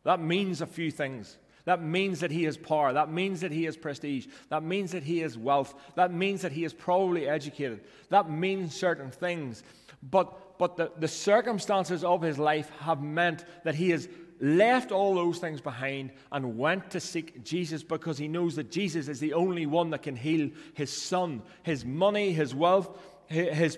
That 0.05 0.21
means 0.21 0.61
a 0.61 0.67
few 0.67 0.91
things. 0.91 1.37
That 1.65 1.83
means 1.83 2.21
that 2.21 2.31
he 2.31 2.45
has 2.45 2.57
power. 2.57 2.93
That 2.93 3.11
means 3.11 3.41
that 3.41 3.51
he 3.51 3.65
has 3.65 3.77
prestige. 3.77 4.27
That 4.51 4.63
means 4.63 4.93
that 4.93 5.03
he 5.03 5.19
has 5.21 5.37
wealth. 5.37 5.75
That 5.97 6.13
means 6.13 6.43
that 6.43 6.53
he 6.53 6.65
is 6.65 6.73
probably 6.73 7.29
educated. 7.29 7.81
That 8.11 8.31
means 8.31 8.75
certain 8.75 9.11
things. 9.11 9.65
But, 10.01 10.59
but 10.59 10.77
the, 10.77 10.93
the 10.99 11.09
circumstances 11.09 12.05
of 12.05 12.23
his 12.23 12.39
life 12.39 12.71
have 12.81 13.03
meant 13.03 13.45
that 13.65 13.75
he 13.75 13.91
has 13.91 14.09
left 14.41 14.93
all 14.93 15.15
those 15.15 15.39
things 15.39 15.61
behind 15.61 16.13
and 16.33 16.59
went 16.59 16.91
to 16.91 17.01
seek 17.01 17.45
Jesus 17.45 17.83
because 17.83 18.19
he 18.19 18.29
knows 18.29 18.57
that 18.57 18.71
Jesus 18.71 19.09
is 19.09 19.21
the 19.21 19.33
only 19.33 19.67
one 19.67 19.91
that 19.91 20.03
can 20.03 20.17
heal 20.17 20.51
his 20.75 20.93
son. 20.93 21.43
His 21.63 21.85
money, 21.85 22.33
his 22.33 22.55
wealth, 22.55 22.99
his 23.27 23.77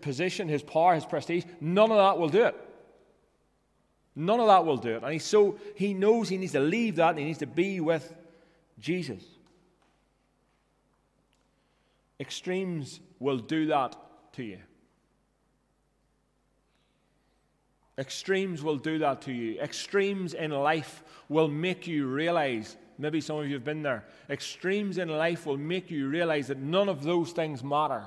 position, 0.00 0.48
his 0.48 0.62
power, 0.62 0.94
his 0.94 1.04
prestige, 1.04 1.44
none 1.60 1.90
of 1.90 1.98
that 1.98 2.18
will 2.18 2.28
do 2.28 2.44
it. 2.44 2.56
None 4.16 4.40
of 4.40 4.48
that 4.48 4.66
will 4.66 4.78
do 4.78 4.96
it. 4.96 5.02
And 5.04 5.12
he, 5.12 5.20
so 5.20 5.58
he 5.76 5.94
knows 5.94 6.28
he 6.28 6.38
needs 6.38 6.52
to 6.52 6.60
leave 6.60 6.96
that 6.96 7.10
and 7.10 7.20
he 7.20 7.24
needs 7.24 7.38
to 7.38 7.46
be 7.46 7.80
with 7.80 8.12
Jesus. 8.80 9.22
Extremes 12.18 13.00
will 13.20 13.38
do 13.38 13.66
that 13.66 13.96
to 14.32 14.42
you. 14.42 14.58
Extremes 17.98 18.62
will 18.62 18.76
do 18.76 18.98
that 18.98 19.22
to 19.22 19.32
you. 19.32 19.60
Extremes 19.60 20.34
in 20.34 20.52
life 20.52 21.02
will 21.28 21.48
make 21.48 21.88
you 21.88 22.06
realize, 22.06 22.76
maybe 22.96 23.20
some 23.20 23.38
of 23.38 23.48
you 23.48 23.54
have 23.54 23.64
been 23.64 23.82
there, 23.82 24.04
extremes 24.30 24.98
in 24.98 25.08
life 25.08 25.46
will 25.46 25.56
make 25.56 25.90
you 25.90 26.08
realize 26.08 26.46
that 26.46 26.58
none 26.58 26.88
of 26.88 27.02
those 27.02 27.32
things 27.32 27.64
matter. 27.64 28.04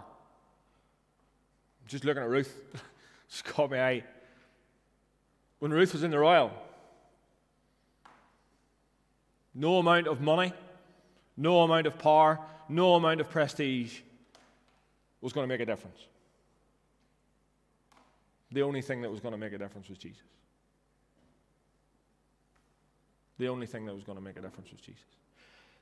Just 1.88 2.06
looking 2.06 2.24
at 2.24 2.30
Ruth, 2.30 2.56
just 3.30 3.44
caught 3.44 3.70
my 3.70 3.84
eye 3.84 4.04
when 5.60 5.72
Ruth 5.72 5.92
was 5.92 6.04
in 6.04 6.12
the 6.12 6.20
royal. 6.20 6.52
No 9.54 9.78
amount 9.78 10.08
of 10.08 10.22
money, 10.22 10.54
no 11.36 11.62
amount 11.64 11.86
of 11.86 12.00
power, 12.00 12.40
no 12.70 12.96
amount 12.96 13.20
of 13.20 13.30
prestige 13.30 14.00
was 15.20 15.34
going 15.34 15.44
to 15.44 15.54
make 15.54 15.60
a 15.60 15.66
difference. 15.66 16.00
The 18.52 18.62
only 18.62 18.82
thing 18.82 19.02
that 19.02 19.12
was 19.12 19.20
going 19.20 19.34
to 19.34 19.38
make 19.38 19.54
a 19.54 19.58
difference 19.58 19.90
was 19.90 19.98
Jesus. 19.98 20.24
The 23.38 23.48
only 23.48 23.66
thing 23.66 23.86
that 23.86 23.96
was 23.96 24.04
going 24.04 24.18
to 24.18 24.24
make 24.24 24.38
a 24.38 24.42
difference 24.42 24.72
was 24.72 24.82
Jesus. 24.82 25.06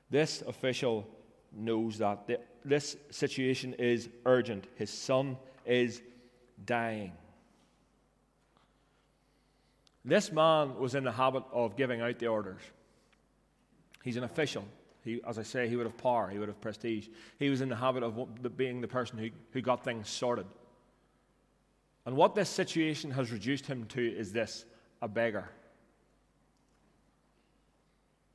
This 0.08 0.42
official 0.46 1.06
knows 1.52 1.98
that 1.98 2.28
this 2.64 2.96
situation 3.10 3.74
is 3.74 4.08
urgent. 4.24 4.66
His 4.76 4.90
son 4.90 5.36
is 5.66 6.00
dying. 6.64 7.12
This 10.04 10.32
man 10.32 10.78
was 10.78 10.94
in 10.94 11.04
the 11.04 11.12
habit 11.12 11.42
of 11.52 11.76
giving 11.76 12.00
out 12.00 12.18
the 12.18 12.28
orders. 12.28 12.62
He's 14.02 14.16
an 14.16 14.24
official. 14.24 14.64
He, 15.04 15.20
as 15.26 15.38
I 15.38 15.42
say, 15.42 15.68
he 15.68 15.76
would 15.76 15.86
have 15.86 15.98
power, 15.98 16.28
he 16.28 16.38
would 16.38 16.48
have 16.48 16.60
prestige. 16.60 17.08
He 17.38 17.50
was 17.50 17.60
in 17.60 17.68
the 17.68 17.76
habit 17.76 18.02
of 18.02 18.56
being 18.56 18.80
the 18.80 18.88
person 18.88 19.18
who, 19.18 19.30
who 19.52 19.60
got 19.60 19.84
things 19.84 20.08
sorted. 20.08 20.46
And 22.06 22.16
what 22.16 22.34
this 22.34 22.48
situation 22.48 23.10
has 23.12 23.30
reduced 23.30 23.66
him 23.66 23.84
to 23.86 24.00
is 24.00 24.32
this 24.32 24.64
a 25.02 25.08
beggar. 25.08 25.48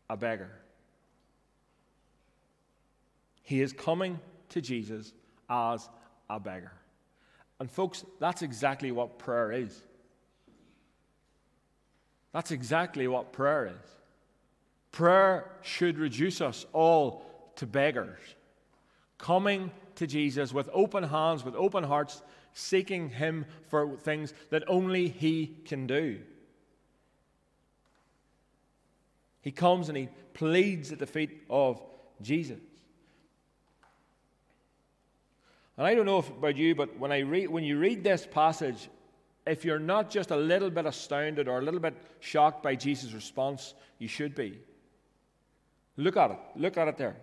A 0.09 0.17
beggar. 0.17 0.51
He 3.41 3.61
is 3.61 3.73
coming 3.73 4.19
to 4.49 4.61
Jesus 4.61 5.13
as 5.49 5.89
a 6.29 6.39
beggar. 6.39 6.73
And, 7.59 7.69
folks, 7.69 8.03
that's 8.19 8.41
exactly 8.41 8.91
what 8.91 9.17
prayer 9.17 9.51
is. 9.51 9.81
That's 12.33 12.51
exactly 12.51 13.07
what 13.07 13.31
prayer 13.31 13.67
is. 13.67 13.89
Prayer 14.91 15.51
should 15.61 15.97
reduce 15.97 16.41
us 16.41 16.65
all 16.73 17.25
to 17.55 17.65
beggars, 17.65 18.19
coming 19.17 19.71
to 19.95 20.05
Jesus 20.05 20.53
with 20.53 20.69
open 20.73 21.03
hands, 21.03 21.45
with 21.45 21.55
open 21.55 21.83
hearts, 21.83 22.21
seeking 22.55 23.09
Him 23.09 23.45
for 23.67 23.95
things 23.97 24.33
that 24.49 24.63
only 24.67 25.07
He 25.07 25.57
can 25.65 25.85
do. 25.85 26.17
He 29.45 29.51
comes 29.51 29.89
and 29.89 29.97
he 29.97 30.09
pleads 30.33 30.91
at 30.91 30.97
the 30.97 31.05
feet 31.05 31.43
of 31.51 31.79
Jesus. 32.19 32.57
And 35.77 35.85
I 35.85 35.93
don't 35.93 36.07
know 36.07 36.17
about 36.17 36.57
you, 36.57 36.73
but 36.73 36.97
when 36.97 37.11
I 37.11 37.19
read 37.19 37.49
when 37.49 37.63
you 37.63 37.77
read 37.77 38.03
this 38.03 38.25
passage, 38.25 38.89
if 39.45 39.63
you're 39.63 39.77
not 39.77 40.09
just 40.09 40.31
a 40.31 40.35
little 40.35 40.71
bit 40.71 40.87
astounded 40.87 41.47
or 41.47 41.59
a 41.59 41.61
little 41.61 41.79
bit 41.79 41.95
shocked 42.21 42.63
by 42.63 42.73
Jesus' 42.73 43.13
response, 43.13 43.75
you 43.99 44.07
should 44.07 44.33
be. 44.33 44.57
Look 45.95 46.17
at 46.17 46.31
it. 46.31 46.39
Look 46.55 46.77
at 46.77 46.87
it 46.87 46.97
there. 46.97 47.15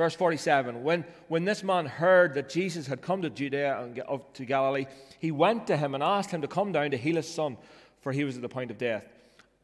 Verse 0.00 0.14
47 0.14 0.82
when, 0.82 1.04
when 1.28 1.44
this 1.44 1.62
man 1.62 1.84
heard 1.84 2.32
that 2.32 2.48
Jesus 2.48 2.86
had 2.86 3.02
come 3.02 3.20
to 3.20 3.28
Judea 3.28 3.82
and 3.82 4.02
to 4.32 4.44
Galilee, 4.46 4.86
he 5.18 5.30
went 5.30 5.66
to 5.66 5.76
him 5.76 5.94
and 5.94 6.02
asked 6.02 6.30
him 6.30 6.40
to 6.40 6.48
come 6.48 6.72
down 6.72 6.92
to 6.92 6.96
heal 6.96 7.16
his 7.16 7.28
son, 7.28 7.58
for 8.00 8.10
he 8.10 8.24
was 8.24 8.34
at 8.34 8.40
the 8.40 8.48
point 8.48 8.70
of 8.70 8.78
death. 8.78 9.04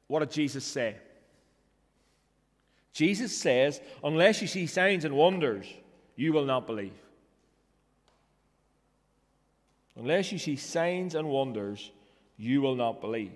What 0.09 0.19
did 0.19 0.31
Jesus 0.31 0.63
say? 0.63 0.97
Jesus 2.93 3.35
says, 3.35 3.81
Unless 4.05 4.43
you 4.43 4.47
see 4.47 4.67
signs 4.67 5.07
and 5.07 5.17
wonders, 5.17 5.65
you 6.17 6.35
will 6.35 6.45
not 6.45 6.67
believe. 6.67 6.93
Unless 9.97 10.33
you 10.33 10.39
see 10.39 10.57
signs 10.57 11.15
and 11.15 11.31
wonders, 11.31 11.91
you 12.37 12.61
will 12.61 12.77
not 12.77 13.01
believe. 13.01 13.33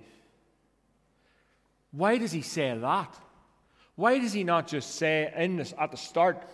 Why 1.92 2.18
does 2.18 2.32
he 2.32 2.42
say 2.42 2.76
that? 2.76 3.18
Why 3.96 4.18
does 4.18 4.34
he 4.34 4.44
not 4.44 4.68
just 4.68 4.96
say 4.96 5.32
in 5.34 5.56
this, 5.56 5.72
at 5.78 5.92
the 5.92 5.96
start, 5.96 6.46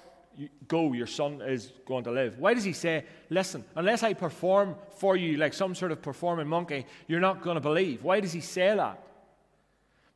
go, 0.69 0.93
your 0.93 1.07
son 1.07 1.41
is 1.41 1.73
going 1.87 2.05
to 2.05 2.11
live? 2.11 2.39
Why 2.39 2.55
does 2.55 2.65
he 2.65 2.73
say, 2.73 3.05
listen, 3.31 3.65
unless 3.75 4.03
I 4.03 4.13
perform 4.13 4.77
for 4.99 5.17
you 5.17 5.37
like 5.37 5.55
some 5.55 5.75
sort 5.75 5.93
of 5.93 6.03
performing 6.03 6.49
monkey, 6.49 6.87
you're 7.09 7.21
not 7.21 7.43
going 7.43 7.57
to 7.57 7.61
believe? 7.61 8.03
Why 8.03 8.21
does 8.21 8.33
he 8.33 8.41
say 8.41 8.75
that? 8.75 9.03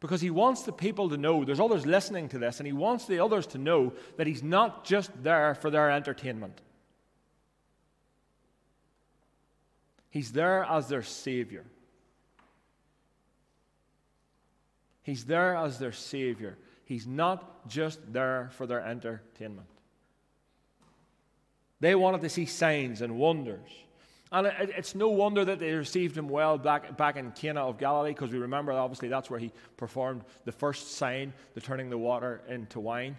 Because 0.00 0.20
he 0.20 0.30
wants 0.30 0.62
the 0.62 0.72
people 0.72 1.10
to 1.10 1.16
know, 1.16 1.44
there's 1.44 1.60
others 1.60 1.84
listening 1.84 2.28
to 2.30 2.38
this, 2.38 2.58
and 2.58 2.66
he 2.66 2.72
wants 2.72 3.04
the 3.04 3.20
others 3.20 3.46
to 3.48 3.58
know 3.58 3.92
that 4.16 4.26
he's 4.26 4.42
not 4.42 4.84
just 4.84 5.10
there 5.22 5.54
for 5.54 5.70
their 5.70 5.90
entertainment. 5.90 6.60
He's 10.08 10.32
there 10.32 10.64
as 10.64 10.88
their 10.88 11.02
Savior. 11.02 11.64
He's 15.02 15.24
there 15.24 15.56
as 15.56 15.78
their 15.78 15.92
Savior. 15.92 16.56
He's 16.84 17.06
not 17.06 17.68
just 17.68 18.00
there 18.12 18.50
for 18.52 18.66
their 18.66 18.80
entertainment. 18.80 19.68
They 21.80 21.94
wanted 21.94 22.20
to 22.20 22.28
see 22.28 22.46
signs 22.46 23.00
and 23.00 23.16
wonders. 23.16 23.68
And 24.32 24.46
it's 24.46 24.94
no 24.94 25.08
wonder 25.08 25.44
that 25.44 25.58
they 25.58 25.72
received 25.72 26.16
him 26.16 26.28
well 26.28 26.56
back, 26.56 26.96
back 26.96 27.16
in 27.16 27.32
Cana 27.32 27.66
of 27.66 27.78
Galilee, 27.78 28.12
because 28.12 28.30
we 28.30 28.38
remember, 28.38 28.70
obviously, 28.70 29.08
that's 29.08 29.28
where 29.28 29.40
he 29.40 29.50
performed 29.76 30.22
the 30.44 30.52
first 30.52 30.92
sign, 30.92 31.32
the 31.54 31.60
turning 31.60 31.90
the 31.90 31.98
water 31.98 32.42
into 32.48 32.78
wine. 32.78 33.16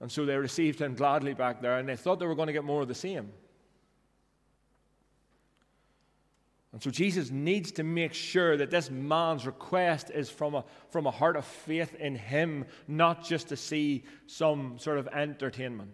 And 0.00 0.10
so 0.10 0.24
they 0.24 0.36
received 0.36 0.80
him 0.80 0.94
gladly 0.94 1.34
back 1.34 1.60
there, 1.60 1.78
and 1.78 1.86
they 1.86 1.96
thought 1.96 2.18
they 2.18 2.26
were 2.26 2.34
going 2.34 2.46
to 2.46 2.52
get 2.54 2.64
more 2.64 2.80
of 2.80 2.88
the 2.88 2.94
same. 2.94 3.30
And 6.72 6.82
so 6.82 6.90
Jesus 6.90 7.30
needs 7.30 7.72
to 7.72 7.82
make 7.82 8.14
sure 8.14 8.56
that 8.56 8.70
this 8.70 8.90
man's 8.90 9.44
request 9.44 10.10
is 10.10 10.30
from 10.30 10.54
a, 10.54 10.64
from 10.90 11.06
a 11.06 11.10
heart 11.10 11.36
of 11.36 11.44
faith 11.44 11.94
in 11.96 12.14
him, 12.14 12.64
not 12.86 13.24
just 13.24 13.48
to 13.48 13.56
see 13.56 14.04
some 14.26 14.78
sort 14.78 14.98
of 14.98 15.08
entertainment. 15.08 15.90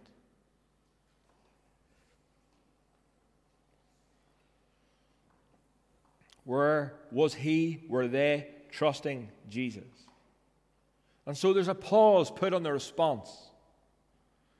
Where 6.45 6.95
was 7.11 7.35
he, 7.35 7.85
were 7.89 8.07
they 8.07 8.49
trusting 8.75 9.29
Jesus. 9.49 9.85
And 11.27 11.37
so 11.37 11.53
there's 11.53 11.69
a 11.69 11.75
pause 11.75 12.31
put 12.31 12.53
on 12.53 12.63
the 12.63 12.73
response. 12.73 13.31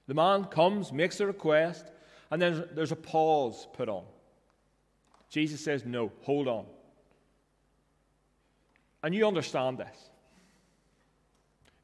The 0.07 0.15
man 0.15 0.45
comes, 0.45 0.93
makes 0.93 1.21
a 1.21 1.27
request, 1.27 1.91
and 2.31 2.41
then 2.41 2.69
there's 2.75 2.93
a 2.93 2.97
pause 2.97 3.67
put 3.73 3.89
on. 3.89 4.05
Jesus 5.29 5.63
says, 5.63 5.85
No, 5.85 6.13
hold 6.23 6.49
on. 6.49 6.67
And 9.03 9.15
you 9.15 9.27
understand 9.27 9.79
this. 9.79 10.11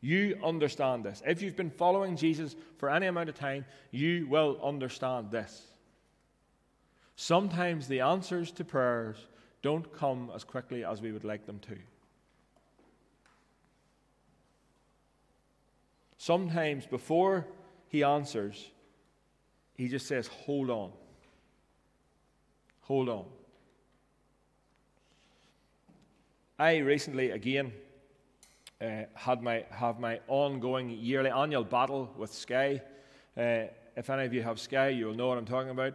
You 0.01 0.39
understand 0.43 1.05
this. 1.05 1.23
If 1.27 1.43
you've 1.43 1.57
been 1.57 1.71
following 1.71 2.17
Jesus 2.17 2.57
for 2.79 2.89
any 2.89 3.07
amount 3.07 3.29
of 3.29 3.35
time, 3.35 3.67
you 3.91 4.27
will 4.29 4.59
understand 4.63 5.31
this. 5.31 5.67
Sometimes 7.17 7.87
the 7.87 8.01
answers 8.01 8.51
to 8.53 8.65
prayers 8.65 9.19
don't 9.63 9.93
come 9.93 10.31
as 10.35 10.45
quickly 10.45 10.85
as 10.85 11.03
we 11.03 11.13
would 11.13 11.25
like 11.25 11.47
them 11.47 11.59
to. 11.61 11.77
Sometimes 16.17 16.87
before 16.87 17.47
he 17.89 18.03
answers, 18.03 18.71
he 19.75 19.89
just 19.89 20.07
says, 20.07 20.27
Hold 20.27 20.71
on. 20.71 20.93
Hold 22.83 23.09
on. 23.09 23.25
I 26.59 26.77
recently, 26.79 27.31
again, 27.31 27.73
uh, 28.83 29.05
had 29.15 29.43
my, 29.43 29.65
have 29.71 29.99
my 29.99 30.21
ongoing 30.29 30.91
yearly 30.91 31.31
annual 31.31 31.65
battle 31.65 32.13
with 32.19 32.35
Sky. 32.35 32.83
Uh, 33.37 33.65
if 33.97 34.11
any 34.11 34.25
of 34.27 34.35
you 34.35 34.43
have 34.43 34.61
Sky, 34.61 34.89
you'll 34.89 35.15
know 35.15 35.29
what 35.29 35.39
I'm 35.39 35.47
talking 35.47 35.71
about. 35.71 35.95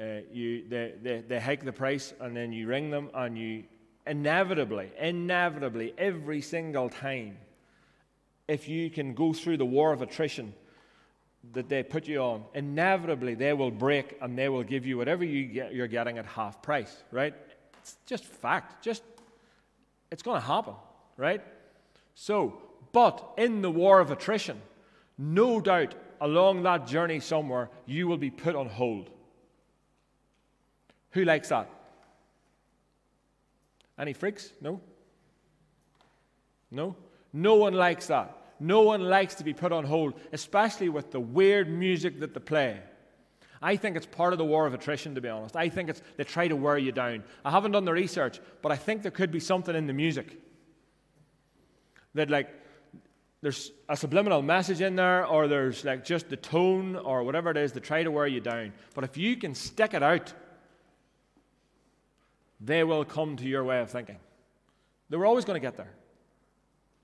Uh, 0.00 0.20
you, 0.32 0.64
they, 0.68 0.94
they, 1.02 1.20
they 1.20 1.38
hike 1.38 1.62
the 1.62 1.72
price 1.72 2.14
and 2.20 2.34
then 2.34 2.52
you 2.52 2.66
ring 2.66 2.90
them 2.90 3.10
and 3.12 3.36
you 3.36 3.64
inevitably, 4.06 4.90
inevitably, 4.98 5.92
every 5.98 6.40
single 6.40 6.88
time, 6.88 7.36
if 8.48 8.66
you 8.66 8.88
can 8.88 9.12
go 9.12 9.32
through 9.34 9.58
the 9.58 9.64
war 9.64 9.92
of 9.92 10.00
attrition 10.00 10.54
that 11.52 11.68
they 11.68 11.82
put 11.82 12.08
you 12.08 12.20
on, 12.20 12.44
inevitably 12.54 13.34
they 13.34 13.52
will 13.52 13.70
break 13.70 14.16
and 14.22 14.38
they 14.38 14.48
will 14.48 14.62
give 14.62 14.86
you 14.86 14.96
whatever 14.96 15.24
you 15.24 15.44
get, 15.44 15.74
you're 15.74 15.86
getting 15.86 16.16
at 16.16 16.24
half 16.24 16.62
price, 16.62 17.04
right? 17.10 17.34
It's 17.82 17.96
just 18.06 18.24
fact. 18.24 18.82
Just 18.82 19.02
it's 20.10 20.22
going 20.22 20.40
to 20.40 20.46
happen, 20.46 20.74
right? 21.16 21.42
So, 22.14 22.60
but 22.92 23.34
in 23.36 23.62
the 23.62 23.70
war 23.70 24.00
of 24.00 24.10
attrition, 24.10 24.60
no 25.18 25.60
doubt 25.60 25.94
along 26.20 26.62
that 26.62 26.86
journey 26.86 27.20
somewhere, 27.20 27.68
you 27.86 28.08
will 28.08 28.18
be 28.18 28.30
put 28.30 28.56
on 28.56 28.68
hold. 28.68 29.10
Who 31.12 31.24
likes 31.24 31.48
that? 31.48 31.68
Any 33.98 34.12
freaks? 34.12 34.52
No? 34.60 34.80
No? 36.70 36.96
No 37.32 37.56
one 37.56 37.74
likes 37.74 38.06
that. 38.06 38.36
No 38.60 38.82
one 38.82 39.02
likes 39.02 39.34
to 39.36 39.44
be 39.44 39.54
put 39.54 39.72
on 39.72 39.84
hold, 39.84 40.14
especially 40.32 40.88
with 40.88 41.10
the 41.10 41.20
weird 41.20 41.68
music 41.70 42.20
that 42.20 42.34
they 42.34 42.40
play. 42.40 42.80
I 43.62 43.76
think 43.76 43.96
it's 43.96 44.06
part 44.06 44.32
of 44.32 44.38
the 44.38 44.44
war 44.44 44.66
of 44.66 44.74
attrition, 44.74 45.14
to 45.14 45.20
be 45.20 45.28
honest. 45.28 45.56
I 45.56 45.68
think 45.68 45.90
it's 45.90 46.02
they 46.16 46.24
try 46.24 46.48
to 46.48 46.56
wear 46.56 46.78
you 46.78 46.92
down. 46.92 47.24
I 47.44 47.50
haven't 47.50 47.72
done 47.72 47.84
the 47.84 47.92
research, 47.92 48.40
but 48.62 48.72
I 48.72 48.76
think 48.76 49.02
there 49.02 49.10
could 49.10 49.30
be 49.30 49.40
something 49.40 49.74
in 49.74 49.86
the 49.86 49.92
music 49.92 50.40
that, 52.14 52.30
like, 52.30 52.48
there's 53.42 53.72
a 53.88 53.96
subliminal 53.96 54.42
message 54.42 54.80
in 54.80 54.96
there, 54.96 55.26
or 55.26 55.48
there's 55.48 55.84
like 55.84 56.04
just 56.04 56.28
the 56.28 56.36
tone, 56.36 56.96
or 56.96 57.22
whatever 57.22 57.50
it 57.50 57.56
is, 57.56 57.72
to 57.72 57.80
try 57.80 58.02
to 58.02 58.10
wear 58.10 58.26
you 58.26 58.40
down. 58.40 58.72
But 58.94 59.04
if 59.04 59.16
you 59.16 59.36
can 59.36 59.54
stick 59.54 59.94
it 59.94 60.02
out, 60.02 60.32
they 62.60 62.84
will 62.84 63.04
come 63.04 63.36
to 63.36 63.44
your 63.44 63.64
way 63.64 63.80
of 63.80 63.90
thinking. 63.90 64.18
They 65.08 65.16
were 65.16 65.26
always 65.26 65.44
going 65.44 65.60
to 65.60 65.66
get 65.66 65.76
there. 65.76 65.92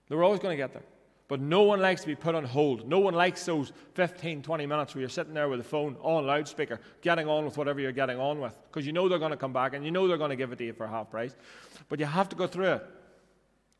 They 0.08 0.14
were 0.14 0.24
always 0.24 0.40
going 0.40 0.56
to 0.56 0.62
get 0.62 0.72
there. 0.72 0.84
But 1.28 1.40
no 1.40 1.62
one 1.62 1.80
likes 1.80 2.02
to 2.02 2.06
be 2.06 2.14
put 2.14 2.36
on 2.36 2.44
hold. 2.44 2.88
No 2.88 3.00
one 3.00 3.14
likes 3.14 3.44
those 3.44 3.72
15, 3.94 4.42
20 4.42 4.66
minutes 4.66 4.94
where 4.94 5.00
you're 5.00 5.08
sitting 5.08 5.34
there 5.34 5.48
with 5.48 5.58
the 5.58 5.64
phone 5.64 5.96
on 6.00 6.24
loudspeaker, 6.24 6.80
getting 7.00 7.28
on 7.28 7.44
with 7.44 7.56
whatever 7.56 7.80
you're 7.80 7.90
getting 7.90 8.18
on 8.20 8.40
with, 8.40 8.56
because 8.68 8.86
you 8.86 8.92
know 8.92 9.08
they're 9.08 9.18
going 9.18 9.32
to 9.32 9.36
come 9.36 9.52
back 9.52 9.74
and 9.74 9.84
you 9.84 9.90
know 9.90 10.06
they're 10.06 10.18
going 10.18 10.30
to 10.30 10.36
give 10.36 10.52
it 10.52 10.58
to 10.58 10.64
you 10.64 10.72
for 10.72 10.86
half 10.86 11.10
price. 11.10 11.34
But 11.88 11.98
you 11.98 12.06
have 12.06 12.28
to 12.28 12.36
go 12.36 12.46
through 12.46 12.74
it. 12.74 12.86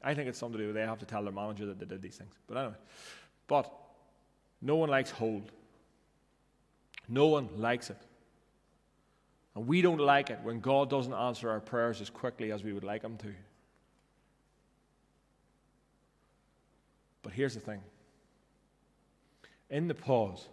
I 0.02 0.14
think 0.14 0.28
it's 0.28 0.38
something 0.38 0.58
to 0.58 0.64
do 0.64 0.66
with 0.68 0.76
they 0.76 0.82
have 0.82 0.98
to 0.98 1.06
tell 1.06 1.22
their 1.22 1.32
manager 1.32 1.66
that 1.66 1.78
they 1.78 1.86
did 1.86 2.02
these 2.02 2.16
things. 2.16 2.34
But 2.48 2.56
anyway, 2.56 2.76
but 3.46 3.72
no 4.60 4.76
one 4.76 4.88
likes 4.88 5.10
hold. 5.10 5.52
No 7.08 7.28
one 7.28 7.48
likes 7.56 7.90
it. 7.90 7.98
And 9.56 9.66
we 9.66 9.80
don't 9.80 9.98
like 9.98 10.28
it 10.28 10.38
when 10.42 10.60
God 10.60 10.90
doesn't 10.90 11.14
answer 11.14 11.48
our 11.48 11.60
prayers 11.60 12.02
as 12.02 12.10
quickly 12.10 12.52
as 12.52 12.62
we 12.62 12.74
would 12.74 12.84
like 12.84 13.02
Him 13.02 13.16
to. 13.16 13.32
But 17.22 17.32
here's 17.32 17.54
the 17.54 17.60
thing 17.60 17.80
in 19.70 19.88
the 19.88 19.94
pause 19.94 20.46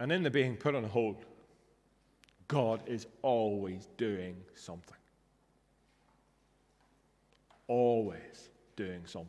and 0.00 0.10
in 0.10 0.22
the 0.22 0.30
being 0.30 0.56
put 0.56 0.74
on 0.74 0.82
hold, 0.82 1.26
God 2.48 2.80
is 2.86 3.06
always 3.20 3.86
doing 3.98 4.34
something. 4.54 4.96
Always 7.68 8.48
doing 8.74 9.02
something. 9.04 9.28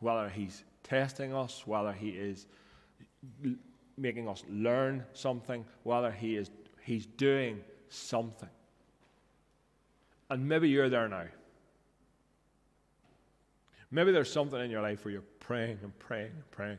Whether 0.00 0.30
He's 0.30 0.64
testing 0.82 1.34
us, 1.34 1.66
whether 1.66 1.92
He 1.92 2.08
is 2.08 2.46
making 3.96 4.28
us 4.28 4.44
learn 4.48 5.04
something, 5.12 5.64
whether 5.82 6.10
He 6.10 6.36
is 6.36 6.50
He's 6.82 7.06
doing 7.06 7.60
something. 7.88 8.48
And 10.30 10.48
maybe 10.48 10.68
you're 10.68 10.88
there 10.88 11.08
now. 11.08 11.26
Maybe 13.90 14.10
there's 14.10 14.32
something 14.32 14.60
in 14.60 14.70
your 14.70 14.82
life 14.82 15.04
where 15.04 15.12
you're 15.12 15.22
praying 15.40 15.78
and 15.82 15.96
praying 15.98 16.32
and 16.32 16.50
praying, 16.50 16.78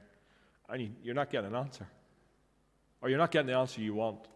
and 0.70 0.82
you, 0.82 0.90
you're 1.04 1.16
not 1.16 1.30
getting 1.30 1.52
an 1.52 1.56
answer. 1.56 1.88
Or 3.02 3.10
you're 3.10 3.18
not 3.18 3.32
getting 3.32 3.48
the 3.48 3.54
answer 3.54 3.82
you 3.82 3.94
want. 3.94 4.28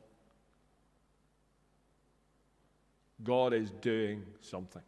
God 3.24 3.54
is 3.54 3.72
doing 3.82 4.24
something. 4.42 4.82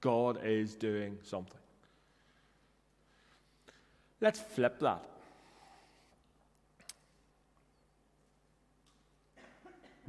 God 0.00 0.40
is 0.42 0.74
doing 0.74 1.18
something. 1.22 1.60
Let's 4.20 4.40
flip 4.40 4.80
that. 4.80 5.09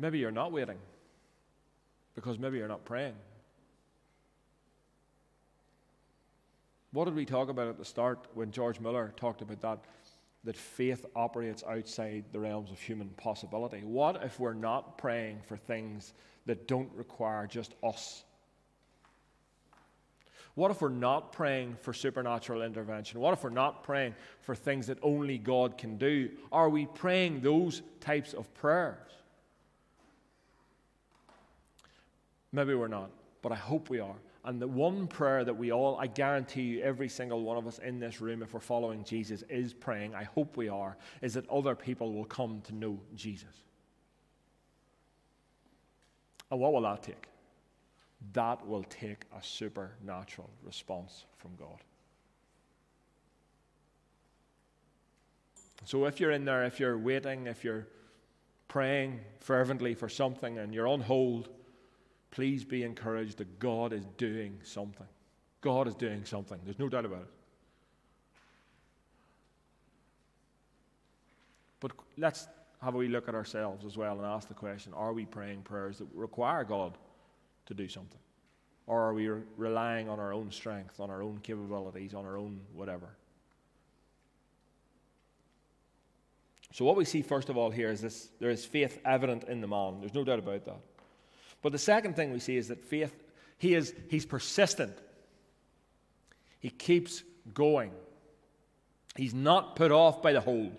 Maybe 0.02 0.18
you're 0.18 0.32
not 0.32 0.52
waiting 0.52 0.80
because 2.16 2.40
maybe 2.40 2.58
you're 2.58 2.68
not 2.68 2.86
praying. 2.86 3.14
What 6.92 7.06
did 7.06 7.14
we 7.14 7.24
talk 7.24 7.50
about 7.50 7.68
at 7.68 7.78
the 7.78 7.86
start 7.86 8.26
when 8.34 8.50
George 8.50 8.80
Mueller 8.80 9.14
talked 9.16 9.44
about 9.44 9.62
that? 9.62 9.80
That 10.44 10.58
faith 10.58 11.06
operates 11.16 11.64
outside 11.70 12.26
the 12.32 12.40
realms 12.40 12.72
of 12.72 12.80
human 12.80 13.10
possibility. 13.10 13.82
What 13.84 14.24
if 14.24 14.40
we're 14.40 14.56
not 14.56 14.98
praying 14.98 15.42
for 15.48 15.56
things 15.56 16.14
that 16.48 16.68
don't 16.68 16.90
require 16.96 17.46
just 17.46 17.76
us? 17.84 18.24
What 20.56 20.72
if 20.72 20.82
we're 20.82 20.90
not 20.90 21.32
praying 21.32 21.78
for 21.80 21.94
supernatural 21.94 22.64
intervention? 22.64 23.20
What 23.20 23.34
if 23.34 23.44
we're 23.44 23.52
not 23.52 23.84
praying 23.84 24.16
for 24.42 24.56
things 24.56 24.88
that 24.88 24.98
only 25.04 25.38
God 25.38 25.78
can 25.78 25.98
do? 25.98 26.32
Are 26.52 26.70
we 26.72 26.88
praying 26.88 27.42
those 27.42 27.84
types 28.00 28.34
of 28.34 28.52
prayers? 28.56 28.98
Maybe 32.52 32.74
we're 32.74 32.88
not, 32.88 33.12
but 33.42 33.52
I 33.52 33.56
hope 33.56 33.90
we 33.90 34.00
are. 34.00 34.16
And 34.44 34.60
the 34.60 34.68
one 34.68 35.08
prayer 35.08 35.44
that 35.44 35.56
we 35.56 35.72
all, 35.72 35.98
I 36.00 36.08
guarantee 36.08 36.64
you, 36.64 36.82
every 36.82 37.08
single 37.08 37.44
one 37.44 37.58
of 37.58 37.68
us 37.68 37.78
in 37.80 38.00
this 38.00 38.22
room, 38.22 38.42
if 38.42 38.54
we're 38.54 38.60
following 38.60 39.04
Jesus, 39.04 39.44
is 39.50 39.74
praying, 39.74 40.16
I 40.16 40.24
hope 40.24 40.58
we 40.58 40.68
are, 40.68 40.98
is 41.22 41.36
that 41.36 41.48
other 41.50 41.76
people 41.76 42.12
will 42.14 42.26
come 42.26 42.62
to 42.62 42.74
know 42.74 43.00
Jesus. 43.16 43.64
And 46.50 46.60
what 46.60 46.74
will 46.74 46.82
that 46.82 47.04
take? 47.04 47.28
That 48.34 48.68
will 48.68 48.84
take 48.84 49.26
a 49.38 49.44
supernatural 49.44 50.50
response 50.64 51.26
from 51.38 51.52
God. 51.56 51.78
So 55.86 56.06
if 56.06 56.20
you're 56.20 56.32
in 56.32 56.46
there, 56.46 56.66
if 56.66 56.80
you're 56.80 56.98
waiting, 56.98 57.48
if 57.48 57.64
you're 57.64 57.88
praying 58.68 59.20
fervently 59.40 59.96
for 59.96 60.10
something 60.10 60.58
and 60.58 60.74
you're 60.74 60.88
on 60.88 61.02
hold, 61.02 61.50
please 62.32 62.64
be 62.64 62.84
encouraged 62.84 63.38
that 63.38 63.60
God 63.60 63.94
is 63.94 64.06
doing 64.18 64.58
something. 64.64 65.08
God 65.60 65.88
is 65.88 65.96
doing 65.96 66.26
something. 66.26 66.60
There's 66.64 66.80
no 66.80 66.90
doubt 66.90 67.06
about 67.06 67.22
it. 67.22 67.34
But 71.80 71.92
let's 72.18 72.48
have 72.82 72.96
a 72.96 72.98
wee 72.98 73.08
look 73.08 73.28
at 73.28 73.36
ourselves 73.36 73.86
as 73.86 73.98
well 73.98 74.18
and 74.18 74.26
ask 74.26 74.48
the 74.48 74.54
question 74.54 74.94
are 74.94 75.14
we 75.14 75.26
praying 75.26 75.62
prayers 75.62 76.00
that 76.00 76.08
require 76.14 76.64
God 76.64 76.98
to 77.68 77.74
do 77.74 77.88
something? 77.88 78.20
Or 78.88 79.02
are 79.02 79.14
we 79.14 79.30
re- 79.30 79.44
relying 79.58 80.10
on 80.10 80.20
our 80.20 80.34
own 80.34 80.52
strength, 80.52 81.00
on 81.00 81.10
our 81.10 81.22
own 81.22 81.40
capabilities, 81.44 82.14
on 82.14 82.26
our 82.26 82.38
own 82.38 82.60
whatever? 82.74 83.10
So, 86.74 86.86
what 86.86 86.96
we 86.96 87.06
see 87.06 87.22
first 87.22 87.50
of 87.50 87.58
all 87.58 87.70
here 87.70 87.90
is 87.90 88.02
this 88.02 88.30
there 88.40 88.50
is 88.50 88.66
faith 88.66 89.00
evident 89.06 89.44
in 89.44 89.62
the 89.62 89.68
man. 89.68 90.00
There's 90.00 90.14
no 90.14 90.24
doubt 90.24 90.40
about 90.40 90.66
that. 90.66 90.80
But 91.62 91.72
the 91.72 91.78
second 91.78 92.16
thing 92.16 92.32
we 92.32 92.40
see 92.40 92.58
is 92.58 92.68
that 92.70 92.84
faith 92.84 93.14
He 93.58 93.76
is, 93.76 93.94
he's 94.10 94.26
persistent. 94.26 94.98
He 96.60 96.70
keeps 96.70 97.24
going. 97.54 97.92
He's 99.16 99.34
not 99.34 99.76
put 99.76 99.92
off 99.92 100.22
by 100.22 100.34
the 100.34 100.42
hold. 100.42 100.76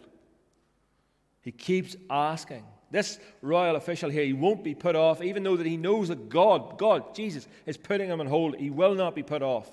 He 1.42 1.52
keeps 1.52 1.96
asking. 2.08 2.64
This 2.90 3.18
royal 3.40 3.76
official 3.76 4.10
here, 4.10 4.24
he 4.24 4.32
won't 4.32 4.62
be 4.62 4.74
put 4.74 4.94
off, 4.94 5.22
even 5.22 5.42
though 5.42 5.56
that 5.56 5.66
he 5.66 5.76
knows 5.76 6.08
that 6.08 6.28
God, 6.28 6.78
God, 6.78 7.14
Jesus, 7.14 7.48
is 7.66 7.76
putting 7.76 8.08
him 8.10 8.20
on 8.20 8.26
hold. 8.26 8.56
He 8.56 8.70
will 8.70 8.94
not 8.94 9.14
be 9.14 9.22
put 9.22 9.42
off. 9.42 9.70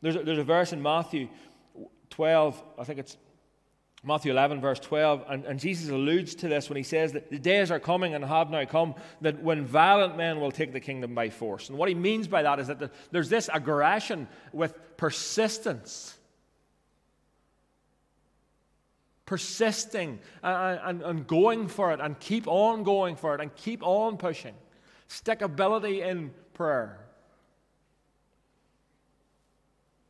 There's 0.00 0.16
a, 0.16 0.22
there's 0.22 0.38
a 0.38 0.44
verse 0.44 0.72
in 0.72 0.82
Matthew 0.82 1.28
12, 2.10 2.62
I 2.78 2.84
think 2.84 2.98
it's 2.98 3.16
Matthew 4.04 4.32
11, 4.32 4.60
verse 4.60 4.80
12, 4.80 5.24
and, 5.28 5.44
and 5.44 5.60
Jesus 5.60 5.88
alludes 5.88 6.34
to 6.36 6.48
this 6.48 6.68
when 6.68 6.76
he 6.76 6.82
says 6.82 7.12
that 7.12 7.30
the 7.30 7.38
days 7.38 7.70
are 7.70 7.78
coming 7.78 8.14
and 8.14 8.24
have 8.24 8.50
now 8.50 8.64
come 8.64 8.96
that 9.20 9.40
when 9.40 9.64
violent 9.64 10.16
men 10.16 10.40
will 10.40 10.50
take 10.50 10.72
the 10.72 10.80
kingdom 10.80 11.14
by 11.14 11.30
force. 11.30 11.68
And 11.68 11.78
what 11.78 11.88
he 11.88 11.94
means 11.94 12.26
by 12.26 12.42
that 12.42 12.58
is 12.58 12.66
that 12.66 12.80
the, 12.80 12.90
there's 13.12 13.28
this 13.28 13.48
aggression 13.52 14.26
with 14.52 14.74
persistence. 14.96 16.18
Persisting 19.24 20.18
and, 20.42 20.80
and, 20.82 21.02
and 21.02 21.26
going 21.28 21.68
for 21.68 21.92
it 21.92 22.00
and 22.00 22.18
keep 22.18 22.48
on 22.48 22.82
going 22.82 23.14
for 23.14 23.36
it 23.36 23.40
and 23.40 23.54
keep 23.54 23.86
on 23.86 24.16
pushing. 24.16 24.54
Stickability 25.08 26.04
in 26.04 26.32
prayer. 26.54 26.98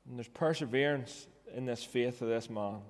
And 0.08 0.18
there's 0.18 0.28
perseverance 0.28 1.26
in 1.54 1.66
this 1.66 1.84
faith 1.84 2.22
of 2.22 2.28
this 2.28 2.48
man. 2.48 2.80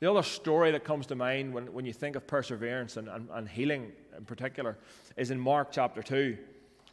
The 0.00 0.10
other 0.10 0.22
story 0.22 0.70
that 0.72 0.82
comes 0.82 1.06
to 1.06 1.14
mind 1.14 1.52
when, 1.52 1.72
when 1.74 1.84
you 1.84 1.92
think 1.92 2.16
of 2.16 2.26
perseverance 2.26 2.96
and, 2.96 3.08
and, 3.08 3.28
and 3.32 3.48
healing 3.48 3.92
in 4.16 4.24
particular 4.24 4.78
is 5.16 5.30
in 5.30 5.38
Mark 5.38 5.68
chapter 5.70 6.02
2, 6.02 6.38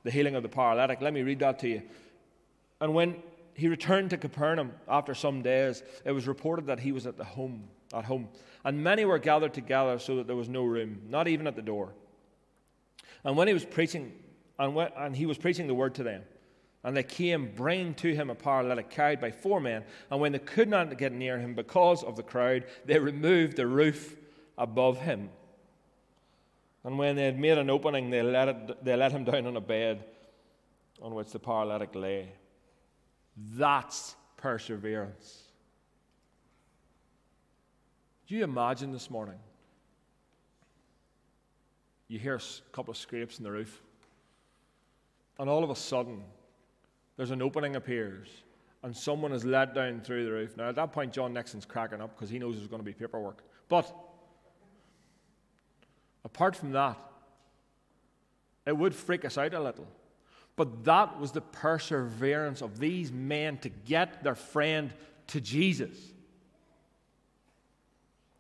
the 0.03 0.11
healing 0.11 0.35
of 0.35 0.43
the 0.43 0.49
paralytic. 0.49 1.01
Let 1.01 1.13
me 1.13 1.23
read 1.23 1.39
that 1.39 1.57
to 1.59 1.69
you. 1.69 1.81
And 2.81 2.93
when 2.93 3.15
he 3.53 3.69
returned 3.69 4.09
to 4.09 4.17
Capernaum 4.17 4.73
after 4.89 5.13
some 5.13 5.41
days, 5.41 5.83
it 6.03 6.11
was 6.11 6.27
reported 6.27 6.67
that 6.67 6.81
he 6.81 6.91
was 6.91 7.07
at 7.07 7.17
the 7.17 7.23
home, 7.23 7.63
at 7.93 8.03
home. 8.03 8.27
And 8.65 8.83
many 8.83 9.05
were 9.05 9.19
gathered 9.19 9.53
together 9.53 9.99
so 9.99 10.17
that 10.17 10.27
there 10.27 10.35
was 10.35 10.49
no 10.49 10.65
room, 10.65 11.01
not 11.07 11.29
even 11.29 11.47
at 11.47 11.55
the 11.55 11.61
door. 11.61 11.93
And 13.23 13.37
when 13.37 13.47
he 13.47 13.53
was 13.53 13.63
preaching, 13.63 14.11
and, 14.59 14.75
when, 14.75 14.89
and 14.97 15.15
he 15.15 15.25
was 15.25 15.37
preaching 15.37 15.67
the 15.67 15.73
word 15.73 15.95
to 15.95 16.03
them, 16.03 16.23
and 16.88 16.95
they 16.95 17.04
came, 17.04 17.52
bringing 17.54 17.93
to 17.95 18.15
him 18.15 18.30
a 18.30 18.36
paralytic 18.36 18.89
carried 18.89 19.19
by 19.19 19.30
four 19.30 19.60
men. 19.60 19.84
And 20.10 20.21
when 20.21 20.32
they 20.32 20.39
could 20.39 20.69
not 20.69 20.97
get 20.97 21.12
near 21.12 21.38
him 21.38 21.54
because 21.54 22.02
of 22.02 22.15
the 22.15 22.23
crowd, 22.23 22.63
they 22.86 22.97
removed 22.97 23.58
the 23.58 23.67
roof 23.67 24.15
above 24.58 24.97
him. 24.97 25.30
And 26.86 26.97
when 26.97 27.17
they 27.17 27.26
had 27.26 27.38
made 27.38 27.58
an 27.58 27.69
opening, 27.69 28.10
they 28.10 28.21
let, 28.21 28.47
it, 28.47 28.86
they 28.86 28.95
let 28.95 29.12
him 29.12 29.26
down 29.26 29.47
on 29.47 29.58
a 29.58 29.62
bed 29.62 30.06
on 31.02 31.13
which 31.13 31.30
the 31.32 31.39
paralytic 31.39 31.93
lay. 31.93 32.32
That's 33.36 34.15
perseverance. 34.38 35.43
Do 38.28 38.36
you 38.36 38.45
imagine 38.45 38.93
this 38.93 39.10
morning? 39.10 39.39
You 42.08 42.17
hear 42.17 42.36
a 42.36 42.71
couple 42.71 42.91
of 42.91 42.97
scrapes 42.97 43.39
in 43.39 43.43
the 43.43 43.52
roof, 43.52 43.82
and 45.38 45.50
all 45.50 45.65
of 45.65 45.69
a 45.69 45.76
sudden, 45.76 46.23
there's 47.17 47.32
an 47.32 47.41
opening 47.41 47.75
appears 47.75 48.30
and 48.84 48.95
someone 48.95 49.34
is 49.34 49.43
let 49.43 49.73
down 49.73 50.01
through 50.01 50.25
the 50.25 50.32
roof. 50.32 50.56
Now, 50.56 50.69
at 50.69 50.75
that 50.75 50.93
point, 50.93 51.12
John 51.12 51.34
Nixon's 51.34 51.65
cracking 51.65 51.99
up 51.99 52.15
because 52.15 52.30
he 52.30 52.39
knows 52.39 52.56
there's 52.56 52.67
going 52.67 52.82
to 52.82 52.86
be 52.86 52.93
paperwork. 52.93 53.43
But 53.67 53.93
apart 56.23 56.56
from 56.56 56.71
that, 56.71 56.97
it 58.65 58.77
would 58.77 58.93
freak 58.93 59.25
us 59.25 59.38
out 59.38 59.53
a 59.53 59.60
little. 59.60 59.88
But 60.56 60.84
that 60.86 61.19
was 61.19 61.32
the 61.32 61.41
perseverance 61.41 62.62
of 62.62 62.80
these 62.80 63.12
men 63.12 63.58
to 63.60 63.69
get 63.69 64.23
their 64.23 64.36
friend 64.36 64.93
to 65.27 65.41
Jesus 65.41 65.97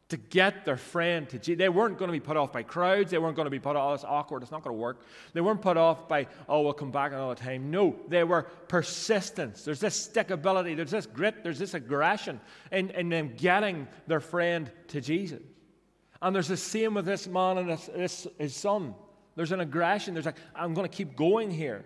to 0.09 0.17
get 0.17 0.63
their 0.63 0.77
friend 0.77 1.27
to 1.29 1.37
Jesus. 1.37 1.57
They 1.57 1.67
weren't 1.67 1.97
going 1.97 2.07
to 2.07 2.13
be 2.13 2.21
put 2.21 2.37
off 2.37 2.53
by 2.53 2.63
crowds. 2.63 3.11
They 3.11 3.17
weren't 3.17 3.35
going 3.35 3.45
to 3.45 3.51
be 3.51 3.59
put 3.59 3.75
off, 3.75 3.91
oh, 3.91 3.93
it's 3.93 4.03
awkward, 4.05 4.41
it's 4.41 4.51
not 4.51 4.63
going 4.63 4.75
to 4.75 4.79
work. 4.79 5.01
They 5.33 5.41
weren't 5.41 5.61
put 5.61 5.75
off 5.75 6.07
by, 6.07 6.27
oh, 6.47 6.61
we'll 6.61 6.73
come 6.73 6.91
back 6.91 7.11
another 7.11 7.35
time. 7.35 7.69
No, 7.69 7.95
they 8.07 8.23
were 8.23 8.43
persistence. 8.69 9.63
There's 9.63 9.81
this 9.81 10.07
stickability, 10.07 10.77
there's 10.77 10.91
this 10.91 11.05
grit, 11.05 11.43
there's 11.43 11.59
this 11.59 11.73
aggression 11.73 12.39
in, 12.71 12.89
in 12.91 13.09
them 13.09 13.33
getting 13.35 13.87
their 14.07 14.21
friend 14.21 14.71
to 14.89 15.01
Jesus. 15.01 15.41
And 16.21 16.33
there's 16.33 16.47
the 16.47 16.57
same 16.57 16.93
with 16.93 17.05
this 17.05 17.27
man 17.27 17.57
and 17.57 17.69
his 17.69 18.55
son. 18.55 18.95
There's 19.35 19.51
an 19.51 19.59
aggression. 19.59 20.13
There's 20.13 20.25
like, 20.25 20.37
I'm 20.55 20.73
going 20.73 20.89
to 20.89 20.95
keep 20.95 21.15
going 21.15 21.51
here. 21.51 21.85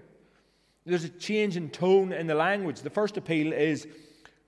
There's 0.86 1.04
a 1.04 1.10
change 1.10 1.58
in 1.58 1.70
tone 1.70 2.14
in 2.14 2.28
the 2.28 2.36
language. 2.36 2.82
The 2.82 2.90
first 2.90 3.18
appeal 3.18 3.52
is, 3.52 3.88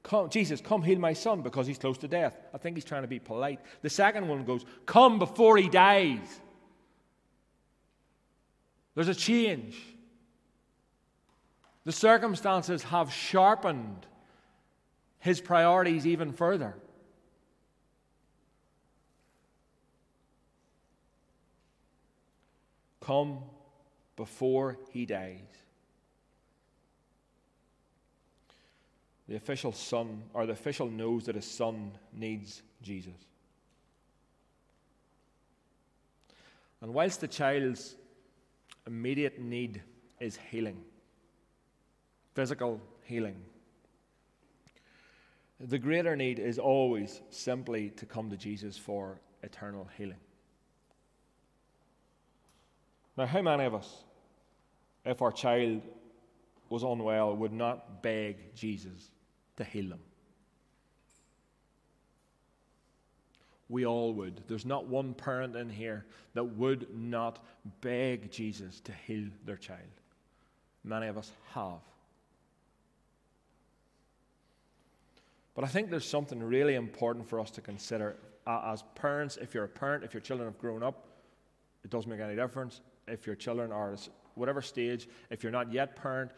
Come, 0.04 0.30
Jesus, 0.30 0.60
come 0.60 0.84
heal 0.84 1.00
my 1.00 1.14
son 1.14 1.42
because 1.42 1.66
he's 1.66 1.78
close 1.78 1.98
to 2.00 2.08
death. 2.08 2.38
I 2.54 2.58
think 2.58 2.76
he's 2.76 2.84
trying 2.84 3.04
to 3.04 3.08
be 3.08 3.20
polite. 3.20 3.62
The 3.82 3.90
second 3.90 4.28
one 4.28 4.44
goes, 4.44 4.66
Come 4.86 5.18
before 5.18 5.58
he 5.58 5.70
dies. 5.70 6.42
There's 8.96 9.08
a 9.08 9.16
change. 9.16 9.78
The 11.86 11.92
circumstances 11.92 12.84
have 12.84 13.12
sharpened 13.12 14.06
his 15.20 15.42
priorities 15.42 16.06
even 16.06 16.34
further. 16.34 16.76
Come 23.02 23.40
before 24.16 24.78
he 24.92 25.06
dies. 25.06 25.40
The 29.34 29.38
official 29.38 29.72
son, 29.72 30.22
or 30.36 30.46
the 30.46 30.54
official 30.54 30.88
knows 30.88 31.26
that 31.26 31.34
his 31.34 31.50
son 31.50 31.94
needs 32.14 32.62
Jesus. 32.84 33.16
And 36.82 36.94
whilst 36.94 37.20
the 37.20 37.28
child's 37.28 37.96
immediate 38.86 39.42
need 39.42 39.82
is 40.20 40.38
healing, 40.52 40.84
physical 42.36 42.80
healing, 43.06 43.38
the 45.60 45.80
greater 45.80 46.16
need 46.16 46.38
is 46.38 46.60
always 46.60 47.20
simply 47.32 47.90
to 47.90 48.06
come 48.06 48.30
to 48.30 48.38
Jesus 48.38 48.78
for 48.78 49.20
eternal 49.42 49.90
healing. 49.98 50.22
Now, 53.18 53.26
how 53.26 53.42
many 53.42 53.64
of 53.64 53.74
us, 53.74 54.04
if 55.04 55.24
our 55.24 55.32
child 55.32 55.82
was 56.70 56.84
unwell, 56.84 57.36
would 57.36 57.52
not 57.52 58.04
beg 58.04 58.54
Jesus 58.54 59.10
to 59.58 59.64
heal 59.64 59.90
them. 59.90 60.00
We 63.70 63.86
all 63.86 64.14
would. 64.14 64.42
There's 64.48 64.66
not 64.66 64.88
one 64.88 65.14
parent 65.14 65.56
in 65.56 65.70
here 65.70 66.06
that 66.34 66.44
would 66.44 66.88
not 66.96 67.44
beg 67.82 68.32
Jesus 68.32 68.80
to 68.82 68.92
heal 69.08 69.30
their 69.46 69.58
child. 69.58 69.80
Many 70.84 71.08
of 71.08 71.18
us 71.18 71.32
have. 71.54 71.80
But 75.56 75.64
I 75.64 75.68
think 75.68 75.90
there's 75.90 76.08
something 76.08 76.42
really 76.42 76.76
important 76.76 77.28
for 77.28 77.40
us 77.40 77.52
to 77.52 77.62
consider 77.62 78.16
as 78.46 78.84
parents. 78.96 79.38
If 79.42 79.54
you're 79.54 79.64
a 79.64 79.70
parent, 79.70 80.04
if 80.04 80.14
your 80.14 80.22
children 80.22 80.48
have 80.48 80.60
grown 80.60 80.84
up, 80.84 81.08
it 81.84 81.90
doesn't 81.90 82.10
make 82.10 82.20
any 82.20 82.36
difference. 82.36 82.82
If 83.08 83.26
your 83.26 83.36
children 83.36 83.72
are 83.72 83.94
at 83.94 84.10
whatever 84.36 84.62
stage, 84.62 85.08
if 85.30 85.44
you're 85.44 85.52
not 85.52 85.72
yet 85.72 85.96
parent, 85.96 86.32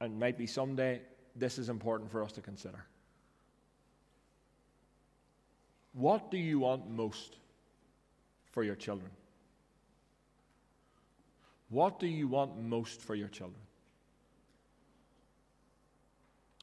and 0.00 0.18
might 0.18 0.38
be 0.38 0.46
someday, 0.46 1.00
this 1.38 1.58
is 1.58 1.68
important 1.68 2.10
for 2.10 2.22
us 2.22 2.32
to 2.32 2.40
consider. 2.40 2.84
What 5.92 6.30
do 6.30 6.38
you 6.38 6.58
want 6.60 6.88
most 6.88 7.36
for 8.52 8.62
your 8.62 8.76
children? 8.76 9.10
What 11.70 11.98
do 11.98 12.06
you 12.06 12.28
want 12.28 12.58
most 12.58 13.00
for 13.00 13.14
your 13.14 13.28
children? 13.28 13.60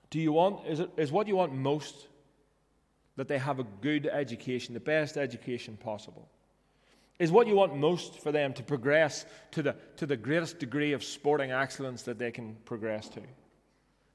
Do 0.10 0.20
you 0.20 0.32
want, 0.32 0.66
is, 0.66 0.80
it, 0.80 0.90
is 0.98 1.12
what 1.12 1.28
you 1.28 1.36
want 1.36 1.54
most 1.54 2.08
that 3.18 3.28
they 3.28 3.38
have 3.38 3.60
a 3.60 3.66
good 3.82 4.08
education, 4.08 4.74
the 4.74 4.80
best 4.80 5.18
education 5.18 5.78
possible? 5.78 6.28
Is 7.20 7.32
what 7.32 7.48
you 7.48 7.56
want 7.56 7.76
most 7.76 8.20
for 8.20 8.32
them 8.32 8.54
to 8.54 8.64
progress 8.64 9.26
to 9.52 9.62
the, 9.62 9.76
to 9.98 10.06
the 10.06 10.18
greatest 10.18 10.60
degree 10.60 10.94
of 10.94 11.04
sporting 11.04 11.52
excellence 11.52 12.04
that 12.04 12.20
they 12.20 12.32
can 12.32 12.56
progress 12.66 13.08
to? 13.10 13.22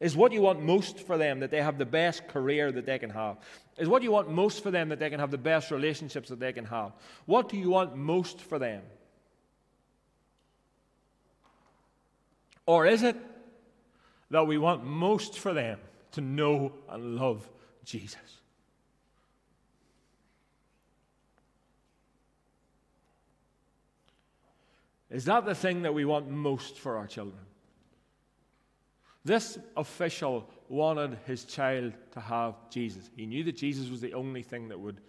Is 0.01 0.17
what 0.17 0.33
you 0.33 0.41
want 0.41 0.63
most 0.63 1.01
for 1.01 1.19
them 1.19 1.41
that 1.41 1.51
they 1.51 1.61
have 1.61 1.77
the 1.77 1.85
best 1.85 2.27
career 2.27 2.73
that 2.73 2.87
they 2.87 2.99
can 2.99 3.11
have? 3.11 3.37
Is 3.77 3.87
what 3.87 4.03
you 4.03 4.11
want 4.11 4.31
most 4.31 4.63
for 4.63 4.71
them 4.71 4.89
that 4.89 4.99
they 4.99 5.11
can 5.11 5.21
have 5.21 5.31
the 5.31 5.39
best 5.39 5.71
relationships 5.71 6.31
that 6.31 6.41
they 6.41 6.55
can 6.55 6.65
have? 6.65 6.93
What 7.27 7.51
do 7.51 7.59
you 7.59 7.69
want 7.69 7.97
most 7.97 8.41
for 8.41 8.59
them? 8.59 8.83
Or 12.65 12.87
is 12.87 13.03
it 13.03 13.17
that 14.31 14.47
we 14.47 14.57
want 14.57 14.85
most 14.85 15.39
for 15.39 15.53
them 15.53 15.79
to 16.13 16.23
know 16.23 16.73
and 16.89 17.17
love 17.17 17.47
Jesus? 17.85 18.17
Is 25.11 25.25
that 25.27 25.45
the 25.45 25.55
thing 25.55 25.83
that 25.83 25.93
we 25.93 26.05
want 26.05 26.31
most 26.31 26.79
for 26.79 26.97
our 26.97 27.07
children? 27.07 27.43
This 29.25 29.59
official 29.77 30.49
wanted 30.69 31.19
his 31.27 31.45
child 31.45 31.93
to 32.13 32.21
have 32.21 32.55
Jesus. 32.71 33.11
He 33.15 33.27
knew 33.27 33.45
that 33.45 33.57
Jesus 33.57 33.91
was 33.91 34.01
the 34.01 34.15
only 34.15 34.43
thing 34.43 34.69
that 34.69 34.81
would, 34.81 35.01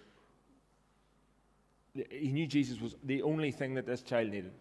he 1.93 2.31
knew 2.31 2.47
Jesus 2.47 2.81
was 2.81 2.95
the 3.03 3.21
only 3.21 3.51
thing 3.51 3.75
that 3.75 3.85
this 3.85 4.01
child 4.01 4.29
needed. 4.29 4.51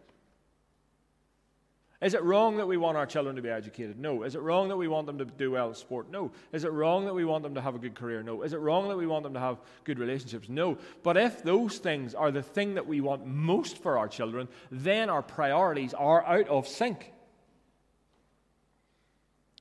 Is 2.01 2.15
it 2.15 2.23
wrong 2.23 2.57
that 2.57 2.67
we 2.67 2.79
want 2.79 2.97
our 2.97 3.05
children 3.05 3.37
to 3.37 3.43
be 3.43 3.51
educated? 3.51 3.99
No. 3.99 4.23
Is 4.23 4.35
it 4.35 4.41
wrong 4.41 4.69
that 4.69 4.77
we 4.77 4.89
want 4.89 5.07
them 5.07 5.19
to 5.19 5.27
do 5.27 5.51
well 5.51 5.69
at 5.69 5.77
sport? 5.77 6.11
No. 6.11 6.33
Is 6.51 6.65
it 6.65 6.73
wrong 6.73 7.05
that 7.05 7.15
we 7.15 7.27
want 7.27 7.43
them 7.43 7.55
to 7.55 7.61
have 7.61 7.75
a 7.75 7.79
good 7.79 7.95
career? 7.95 8.23
No. 8.23 8.41
Is 8.41 8.55
it 8.55 8.59
wrong 8.59 8.89
that 8.89 8.97
we 8.97 9.07
want 9.07 9.23
them 9.23 9.35
to 9.35 9.41
have 9.41 9.59
good 9.85 9.99
relationships? 9.99 10.49
No. 10.49 10.79
But 11.03 11.19
if 11.19 11.43
those 11.43 11.77
things 11.77 12.15
are 12.15 12.31
the 12.31 12.43
thing 12.43 12.75
that 12.77 12.87
we 12.87 13.03
want 13.03 13.27
most 13.27 13.83
for 13.83 13.99
our 13.99 14.09
children, 14.09 14.49
then 14.71 15.11
our 15.11 15.21
priorities 15.21 15.93
are 15.93 16.25
out 16.25 16.49
of 16.49 16.67
sync. 16.67 17.13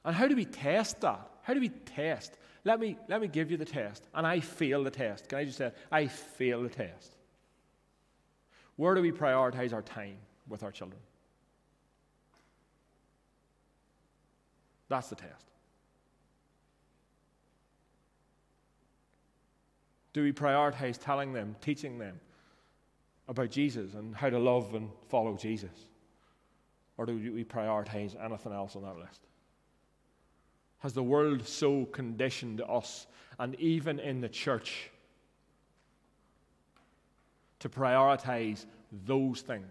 And 0.06 0.16
how 0.16 0.28
do 0.28 0.36
we 0.36 0.46
test 0.46 1.02
that? 1.02 1.30
How 1.44 1.54
do 1.54 1.60
we 1.60 1.70
test? 1.70 2.38
Let 2.64 2.80
me, 2.80 2.98
let 3.08 3.22
me 3.22 3.28
give 3.28 3.52
you 3.52 3.58
the 3.58 3.66
test. 3.66 4.04
And 4.14 4.26
I 4.26 4.40
fail 4.40 4.84
the 4.84 4.92
test. 4.92 5.28
Can 5.30 5.40
I 5.40 5.46
just 5.46 5.58
say, 5.58 5.72
I 5.92 6.08
fail 6.08 6.64
the 6.64 6.70
test. 6.70 7.16
Where 8.76 8.96
do 8.96 9.02
we 9.02 9.12
prioritize 9.12 9.74
our 9.74 9.82
time 9.82 10.18
with 10.48 10.64
our 10.64 10.72
children? 10.72 11.02
That's 14.88 15.10
the 15.10 15.16
test. 15.16 15.46
Do 20.14 20.24
we 20.24 20.34
prioritize 20.34 20.98
telling 20.98 21.34
them, 21.34 21.56
teaching 21.62 22.00
them 22.00 22.20
about 23.28 23.52
Jesus 23.52 23.94
and 23.94 24.16
how 24.16 24.30
to 24.30 24.40
love 24.40 24.74
and 24.74 24.90
follow 25.08 25.36
Jesus? 25.36 25.88
Or 26.98 27.06
do 27.06 27.16
we 27.34 27.44
prioritize 27.44 28.22
anything 28.24 28.52
else 28.52 28.76
on 28.76 28.82
that 28.84 28.98
list? 28.98 29.22
Has 30.80 30.94
the 30.94 31.04
world 31.04 31.46
so 31.48 31.86
conditioned 31.86 32.62
us, 32.68 33.08
and 33.38 33.56
even 33.56 34.00
in 34.00 34.22
the 34.22 34.30
church, 34.30 34.90
to 37.60 37.70
prioritize 37.70 38.66
those 39.06 39.42
things 39.42 39.66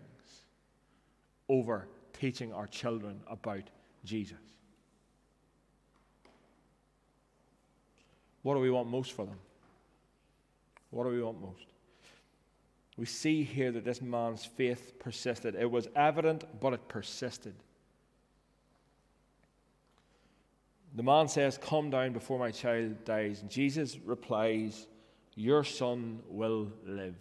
over 1.49 1.87
teaching 2.13 2.53
our 2.53 2.67
children 2.67 3.21
about 3.27 3.63
Jesus? 4.05 4.37
What 8.43 8.55
do 8.55 8.61
we 8.61 8.71
want 8.71 8.89
most 8.89 9.13
for 9.13 9.25
them? 9.25 9.39
What 10.91 11.05
do 11.05 11.11
we 11.11 11.23
want 11.23 11.41
most? 11.41 11.67
We 12.97 13.07
see 13.07 13.45
here 13.45 13.71
that 13.73 13.85
this 13.85 14.03
man's 14.03 14.45
faith 14.45 14.99
persisted. 14.99 15.55
It 15.55 15.71
was 15.71 15.89
evident, 15.95 16.45
but 16.61 16.73
it 16.73 16.89
persisted. 16.89 17.55
The 20.95 21.03
man 21.03 21.29
says, 21.29 21.59
Come 21.59 21.91
down 21.91 22.13
before 22.13 22.39
my 22.39 22.51
child 22.51 23.05
dies. 23.05 23.43
And 23.43 23.51
Jesus 23.51 23.99
replies, 24.05 24.87
Your 25.35 25.65
son 25.65 26.21
will 26.29 26.73
live. 26.85 27.17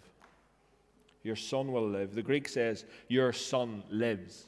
Your 1.22 1.36
son 1.36 1.72
will 1.72 1.88
live. 1.88 2.14
The 2.14 2.22
Greek 2.22 2.48
says, 2.48 2.84
Your 3.08 3.32
son 3.32 3.82
lives. 3.90 4.44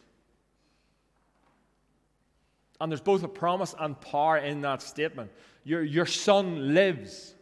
And 2.81 2.91
there's 2.91 3.01
both 3.03 3.23
a 3.23 3.29
promise 3.29 3.75
and 3.79 4.01
power 4.01 4.39
in 4.39 4.63
that 4.63 4.81
statement. 4.81 5.31
Your, 5.65 5.83
your 5.83 6.07
son 6.07 6.75
lives. 6.75 7.35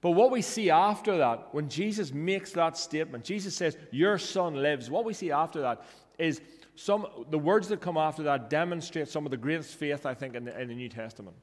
But 0.00 0.10
what 0.10 0.30
we 0.30 0.42
see 0.42 0.70
after 0.70 1.18
that, 1.18 1.48
when 1.52 1.68
Jesus 1.68 2.12
makes 2.12 2.52
that 2.52 2.76
statement, 2.76 3.24
Jesus 3.24 3.54
says, 3.54 3.76
Your 3.90 4.18
son 4.18 4.54
lives. 4.54 4.90
What 4.90 5.04
we 5.04 5.12
see 5.12 5.30
after 5.30 5.60
that 5.60 5.84
is 6.18 6.40
some, 6.76 7.06
the 7.30 7.38
words 7.38 7.68
that 7.68 7.80
come 7.80 7.96
after 7.96 8.22
that 8.24 8.50
demonstrate 8.50 9.08
some 9.08 9.24
of 9.24 9.30
the 9.30 9.36
greatest 9.38 9.74
faith, 9.74 10.04
I 10.04 10.12
think, 10.12 10.34
in 10.34 10.44
the, 10.44 10.60
in 10.60 10.68
the 10.68 10.74
New 10.74 10.90
Testament. 10.90 11.36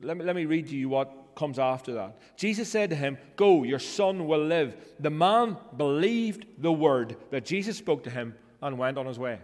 Let 0.00 0.16
me, 0.16 0.24
let 0.24 0.36
me 0.36 0.46
read 0.46 0.68
to 0.68 0.76
you 0.76 0.88
what 0.88 1.34
comes 1.34 1.58
after 1.58 1.92
that. 1.94 2.16
Jesus 2.36 2.68
said 2.68 2.90
to 2.90 2.96
him, 2.96 3.18
Go, 3.34 3.64
your 3.64 3.80
son 3.80 4.26
will 4.28 4.44
live. 4.44 4.76
The 5.00 5.10
man 5.10 5.56
believed 5.76 6.46
the 6.58 6.72
word 6.72 7.16
that 7.30 7.44
Jesus 7.44 7.76
spoke 7.76 8.04
to 8.04 8.10
him 8.10 8.34
and 8.62 8.78
went 8.78 8.96
on 8.96 9.06
his 9.06 9.18
way. 9.18 9.40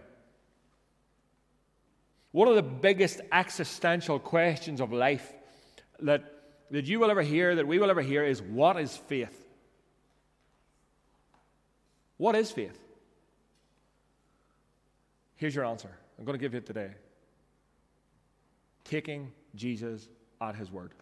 One 2.31 2.47
of 2.47 2.55
the 2.55 2.63
biggest 2.63 3.19
existential 3.31 4.17
questions 4.17 4.79
of 4.79 4.93
life 4.93 5.33
that, 5.99 6.23
that 6.71 6.85
you 6.85 6.99
will 6.99 7.11
ever 7.11 7.21
hear, 7.21 7.55
that 7.55 7.67
we 7.67 7.79
will 7.79 7.89
ever 7.89 8.01
hear, 8.01 8.23
is 8.23 8.41
what 8.41 8.79
is 8.79 8.95
faith? 8.95 9.45
What 12.15 12.35
is 12.35 12.49
faith? 12.49 12.86
Here's 15.37 15.55
your 15.55 15.65
answer. 15.65 15.89
I'm 16.17 16.25
going 16.25 16.37
to 16.37 16.41
give 16.41 16.53
you 16.53 16.57
it 16.57 16.65
today. 16.65 16.91
Taking 18.83 19.31
Jesus 19.55 20.09
at 20.41 20.55
his 20.55 20.71
word. 20.71 20.93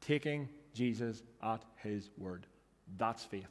Taking 0.00 0.48
Jesus 0.72 1.22
at 1.42 1.64
his 1.82 2.10
word. 2.16 2.46
That's 2.96 3.24
faith. 3.24 3.48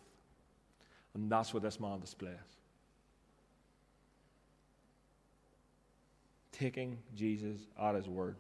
And 1.14 1.30
that's 1.30 1.54
what 1.54 1.64
this 1.64 1.80
man 1.80 2.00
displays. 2.00 2.36
Taking 6.54 6.98
Jesus 7.14 7.60
at 7.82 7.96
his 7.96 8.08
word. 8.08 8.38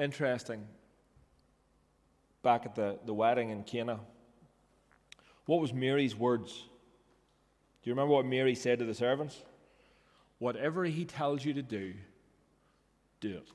Interesting. 0.00 0.66
Back 2.42 2.66
at 2.66 2.74
the, 2.74 2.98
the 3.04 3.14
wedding 3.14 3.50
in 3.50 3.62
Cana, 3.62 4.00
what 5.46 5.60
was 5.60 5.72
Mary's 5.72 6.14
words? 6.14 6.52
Do 6.52 7.90
you 7.90 7.92
remember 7.92 8.14
what 8.14 8.26
Mary 8.26 8.54
said 8.54 8.80
to 8.80 8.84
the 8.84 8.94
servants? 8.94 9.42
Whatever 10.38 10.84
he 10.84 11.04
tells 11.04 11.44
you 11.44 11.54
to 11.54 11.62
do, 11.62 11.94
do 13.20 13.36
it. 13.36 13.48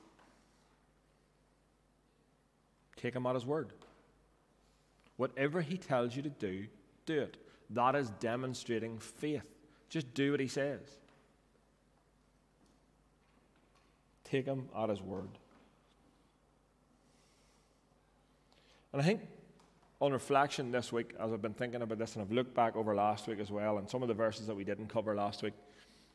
Take 2.96 3.14
him 3.14 3.26
at 3.26 3.34
his 3.34 3.46
word. 3.46 3.72
Whatever 5.16 5.60
he 5.60 5.76
tells 5.76 6.16
you 6.16 6.22
to 6.22 6.30
do, 6.30 6.66
do 7.04 7.20
it. 7.20 7.36
That 7.70 7.94
is 7.94 8.10
demonstrating 8.20 8.98
faith. 8.98 9.46
Just 9.88 10.12
do 10.14 10.32
what 10.32 10.40
he 10.40 10.48
says. 10.48 10.80
Take 14.24 14.46
him 14.46 14.68
at 14.76 14.88
his 14.88 15.02
word. 15.02 15.28
And 18.92 19.02
I 19.02 19.04
think 19.04 19.20
on 20.02 20.12
reflection 20.12 20.72
this 20.72 20.92
week, 20.92 21.14
as 21.20 21.32
I've 21.32 21.40
been 21.40 21.54
thinking 21.54 21.80
about 21.80 21.96
this, 21.96 22.16
and 22.16 22.22
I've 22.22 22.32
looked 22.32 22.54
back 22.54 22.74
over 22.74 22.92
last 22.92 23.28
week 23.28 23.38
as 23.38 23.52
well, 23.52 23.78
and 23.78 23.88
some 23.88 24.02
of 24.02 24.08
the 24.08 24.14
verses 24.14 24.48
that 24.48 24.54
we 24.54 24.64
didn't 24.64 24.88
cover 24.88 25.14
last 25.14 25.44
week, 25.44 25.54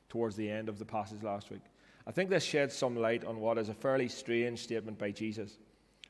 towards 0.10 0.36
the 0.36 0.50
end 0.50 0.68
of 0.68 0.78
the 0.78 0.84
passage 0.84 1.24
last 1.24 1.50
week, 1.50 1.62
I 2.06 2.12
think 2.12 2.30
this 2.30 2.44
sheds 2.44 2.76
some 2.76 2.98
light 2.98 3.24
on 3.24 3.40
what 3.40 3.58
is 3.58 3.70
a 3.70 3.74
fairly 3.74 4.10
strange 4.10 4.60
statement 4.60 5.00
by 5.00 5.12
Jesus 5.12 5.58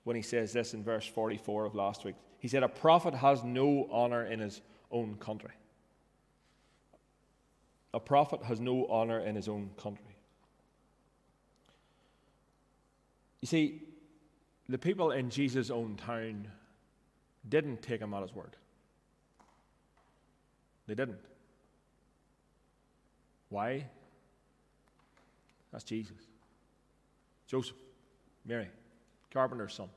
when 0.06 0.16
he 0.16 0.24
says 0.24 0.52
this 0.54 0.74
in 0.74 0.84
verse 0.84 1.06
44 1.06 1.66
of 1.66 1.76
last 1.76 2.04
week. 2.04 2.16
He 2.40 2.48
said, 2.48 2.64
A 2.64 2.68
prophet 2.68 3.14
has 3.14 3.44
no 3.44 3.88
honor 3.92 4.26
in 4.26 4.40
his 4.40 4.62
own 4.92 5.16
country. 5.18 5.54
A 7.94 8.00
prophet 8.00 8.42
has 8.44 8.60
no 8.60 8.88
honor 8.88 9.20
in 9.20 9.36
his 9.36 9.48
own 9.48 9.70
country. 9.78 10.18
You 13.42 13.48
see, 13.48 13.84
the 14.68 14.80
people 14.80 15.12
in 15.12 15.30
Jesus' 15.30 15.70
own 15.70 15.96
town 15.96 16.48
didn't 17.50 17.82
take 17.82 18.02
him 18.02 18.14
at 18.14 18.22
his 18.22 18.34
word. 18.34 18.56
They 20.88 20.96
didn't. 20.96 21.20
Why? 23.50 23.86
That's 25.72 25.84
Jesus. 25.84 26.18
Joseph, 27.48 27.76
Mary, 28.46 28.68
carpenter's 29.32 29.74
son. 29.74 29.90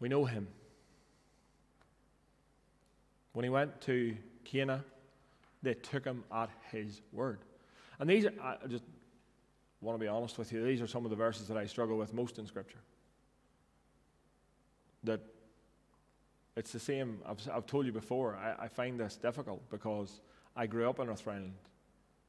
We 0.00 0.08
know 0.08 0.24
him. 0.24 0.46
When 3.32 3.44
he 3.44 3.50
went 3.50 3.80
to 3.82 4.16
Cana, 4.44 4.84
they 5.62 5.74
took 5.74 6.04
him 6.04 6.24
at 6.32 6.50
his 6.70 7.02
word. 7.12 7.40
And 7.98 8.08
these, 8.08 8.26
I 8.42 8.56
just 8.68 8.84
want 9.80 9.98
to 9.98 10.02
be 10.02 10.08
honest 10.08 10.38
with 10.38 10.52
you, 10.52 10.64
these 10.64 10.80
are 10.80 10.86
some 10.86 11.04
of 11.04 11.10
the 11.10 11.16
verses 11.16 11.48
that 11.48 11.56
I 11.56 11.66
struggle 11.66 11.98
with 11.98 12.14
most 12.14 12.38
in 12.38 12.46
Scripture. 12.46 12.78
That 15.06 15.20
it's 16.56 16.72
the 16.72 16.78
same, 16.78 17.18
I've, 17.26 17.38
I've 17.52 17.66
told 17.66 17.86
you 17.86 17.92
before, 17.92 18.36
I, 18.36 18.64
I 18.64 18.68
find 18.68 18.98
this 18.98 19.16
difficult 19.16 19.62
because 19.70 20.20
I 20.56 20.66
grew 20.66 20.88
up 20.88 21.00
in 21.00 21.06
Northern 21.06 21.32
Ireland. 21.34 21.52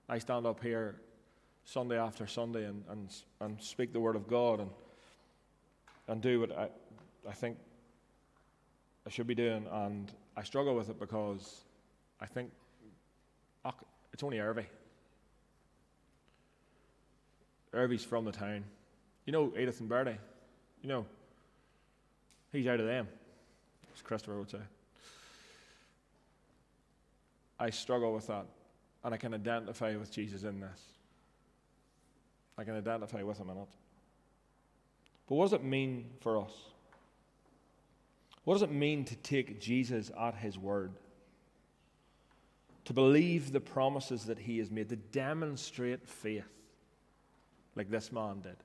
I 0.10 0.20
stand 0.20 0.46
up 0.46 0.62
here 0.62 0.96
Sunday 1.64 1.98
after 1.98 2.28
Sunday 2.28 2.66
and, 2.66 2.84
and, 2.90 3.10
and 3.42 3.62
speak 3.62 3.94
the 3.94 4.00
Word 4.00 4.16
of 4.16 4.28
God 4.28 4.60
and, 4.60 4.70
and 6.08 6.22
do 6.22 6.42
what 6.42 6.58
I, 6.58 6.70
I 7.28 7.34
think 7.34 7.58
I 9.06 9.10
should 9.10 9.28
be 9.28 9.36
doing. 9.36 9.66
And 9.72 10.12
I 10.36 10.44
struggle 10.44 10.76
with 10.76 10.90
it 10.90 11.00
because 11.00 11.62
I 12.20 12.26
think 12.26 12.52
oh, 13.66 13.72
it's 14.14 14.24
only 14.24 14.40
Irvy. 14.40 14.66
Irvy's 17.74 18.04
from 18.04 18.26
the 18.26 18.32
town. 18.32 18.64
You 19.26 19.34
know 19.34 19.54
Edith 19.58 19.80
and 19.80 19.90
Bertie? 19.90 20.18
You 20.82 20.90
know, 20.90 21.06
he's 22.52 22.68
out 22.68 22.80
of 22.80 22.86
them, 22.86 23.08
as 23.96 24.02
Christopher 24.02 24.40
would 24.40 24.50
say. 24.50 24.60
I 27.60 27.70
struggle 27.70 28.14
with 28.14 28.28
that. 28.28 28.46
And 29.04 29.14
I 29.14 29.18
can 29.18 29.34
identify 29.34 29.96
with 29.96 30.12
Jesus 30.12 30.44
in 30.44 30.60
this. 30.60 30.82
I 32.58 32.64
can 32.64 32.76
identify 32.76 33.24
with 33.24 33.38
him 33.38 33.50
in 33.50 33.58
it. 33.58 33.68
But 35.28 35.36
what 35.36 35.46
does 35.46 35.54
it 35.54 35.64
mean 35.64 36.06
for 36.20 36.42
us? 36.42 36.52
What 38.44 38.56
does 38.56 38.64
it 38.64 38.72
mean 38.72 39.06
to 39.06 39.16
take 39.18 39.62
Jesus 39.62 40.12
at 40.20 40.36
his 40.36 40.58
word? 40.58 40.92
To 42.86 42.94
believe 42.94 43.52
the 43.52 43.60
promises 43.60 44.26
that 44.26 44.40
he 44.40 44.60
has 44.60 44.72
made, 44.72 44.90
to 44.90 44.96
demonstrate 44.96 46.08
faith 46.08 46.48
like 47.76 47.90
this 47.90 48.12
man 48.12 48.42
did. 48.42 48.56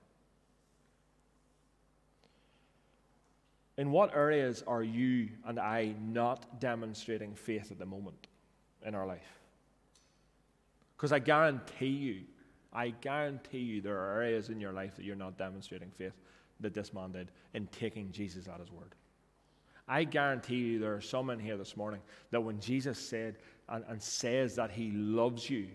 In 3.78 3.90
what 3.90 4.14
areas 4.14 4.62
are 4.66 4.82
you 4.82 5.28
and 5.46 5.58
I 5.58 5.94
not 6.02 6.61
demonstrating 6.61 7.35
faith 7.35 7.70
at 7.70 7.78
the 7.78 7.87
moment 7.87 8.26
in 8.85 8.94
our 8.94 9.06
life? 9.06 9.40
Because 10.96 11.12
I 11.12 11.18
guarantee 11.18 11.87
you, 11.87 12.20
I 12.72 12.90
guarantee 12.90 13.58
you 13.58 13.80
there 13.80 13.98
are 13.98 14.22
areas 14.22 14.50
in 14.50 14.61
your 14.61 14.72
life 14.72 14.96
that 14.96 15.04
you're 15.04 15.16
not 15.16 15.38
demonstrating 15.38 15.90
faith 15.90 16.12
that 16.61 16.74
this 16.74 16.92
man 16.92 17.12
did 17.12 17.30
in 17.54 17.66
taking 17.68 18.12
Jesus 18.12 18.46
at 18.46 18.61
his 18.61 18.70
word. 18.70 18.94
I 19.88 20.04
guarantee 20.04 20.56
you 20.56 20.78
there 20.78 20.94
are 20.94 21.00
some 21.00 21.30
in 21.30 21.40
here 21.40 21.56
this 21.56 21.76
morning 21.76 22.00
that 22.30 22.40
when 22.40 22.61
Jesus 22.61 22.98
said 22.98 23.37
and, 23.68 23.85
and 23.88 24.00
says 24.00 24.54
that 24.54 24.70
he 24.70 24.90
loves 24.92 25.50
you, 25.50 25.68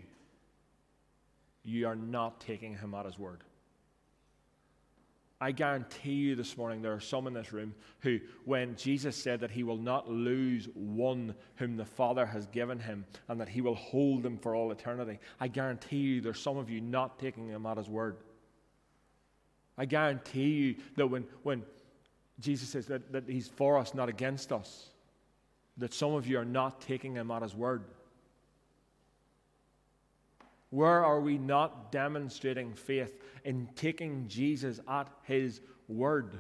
you 1.64 1.88
are 1.88 1.96
not 1.96 2.40
taking 2.40 2.76
him 2.78 2.94
at 2.94 3.06
his 3.06 3.20
word. 3.20 3.44
I 5.40 5.52
guarantee 5.52 6.14
you 6.14 6.36
this 6.36 6.58
morning 6.58 6.82
there 6.82 6.94
are 6.94 7.00
some 7.00 7.28
in 7.28 7.34
this 7.34 7.54
room 7.54 7.76
who, 8.00 8.20
when 8.46 8.76
Jesus 8.76 9.16
said 9.16 9.40
that 9.42 9.52
he 9.52 9.64
will 9.64 9.78
not 9.78 10.10
lose 10.10 10.68
one 10.74 11.36
whom 11.58 11.78
the 11.78 11.86
Father 11.86 12.26
has 12.26 12.48
given 12.48 12.80
him 12.80 13.06
and 13.28 13.40
that 13.40 13.48
he 13.48 13.62
will 13.62 13.76
hold 13.76 14.24
them 14.24 14.40
for 14.40 14.56
all 14.56 14.72
eternity, 14.72 15.20
I 15.40 15.48
guarantee 15.48 15.98
you 15.98 16.22
there's 16.22 16.40
some 16.40 16.58
of 16.58 16.72
you 16.72 16.82
not 16.82 17.20
taking 17.20 17.48
him 17.50 17.68
at 17.68 17.78
his 17.78 17.88
word. 17.88 18.18
I 19.78 19.86
guarantee 19.86 20.50
you 20.50 20.76
that 20.96 21.06
when, 21.06 21.24
when 21.44 21.62
Jesus 22.40 22.70
says 22.70 22.88
that, 22.88 23.12
that 23.12 23.30
he's 23.30 23.48
for 23.48 23.78
us, 23.78 23.94
not 23.94 24.10
against 24.10 24.52
us, 24.52 24.90
that 25.78 25.94
some 25.94 26.14
of 26.14 26.26
you 26.26 26.40
are 26.40 26.46
not 26.46 26.82
taking 26.82 27.14
him 27.14 27.30
at 27.30 27.44
his 27.44 27.54
word. 27.54 27.84
Where 30.70 31.04
are 31.06 31.22
we 31.22 31.38
not 31.38 31.92
demonstrating 31.92 32.74
faith 32.74 33.18
in 33.46 33.70
taking 33.76 34.28
Jesus 34.28 34.80
at 34.88 35.08
his 35.24 35.62
word? 35.88 36.38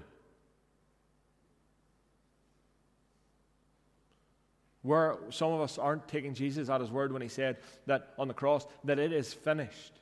Where 4.82 5.18
some 5.30 5.52
of 5.52 5.62
us 5.62 5.78
aren't 5.78 6.08
taking 6.08 6.34
Jesus 6.34 6.70
at 6.70 6.82
his 6.82 6.92
word 6.92 7.12
when 7.12 7.22
he 7.22 7.28
said 7.28 7.58
that 7.86 8.13
on 8.18 8.28
the 8.28 8.34
cross 8.34 8.66
that 8.84 9.00
it 9.00 9.12
is 9.12 9.34
finished. 9.34 9.94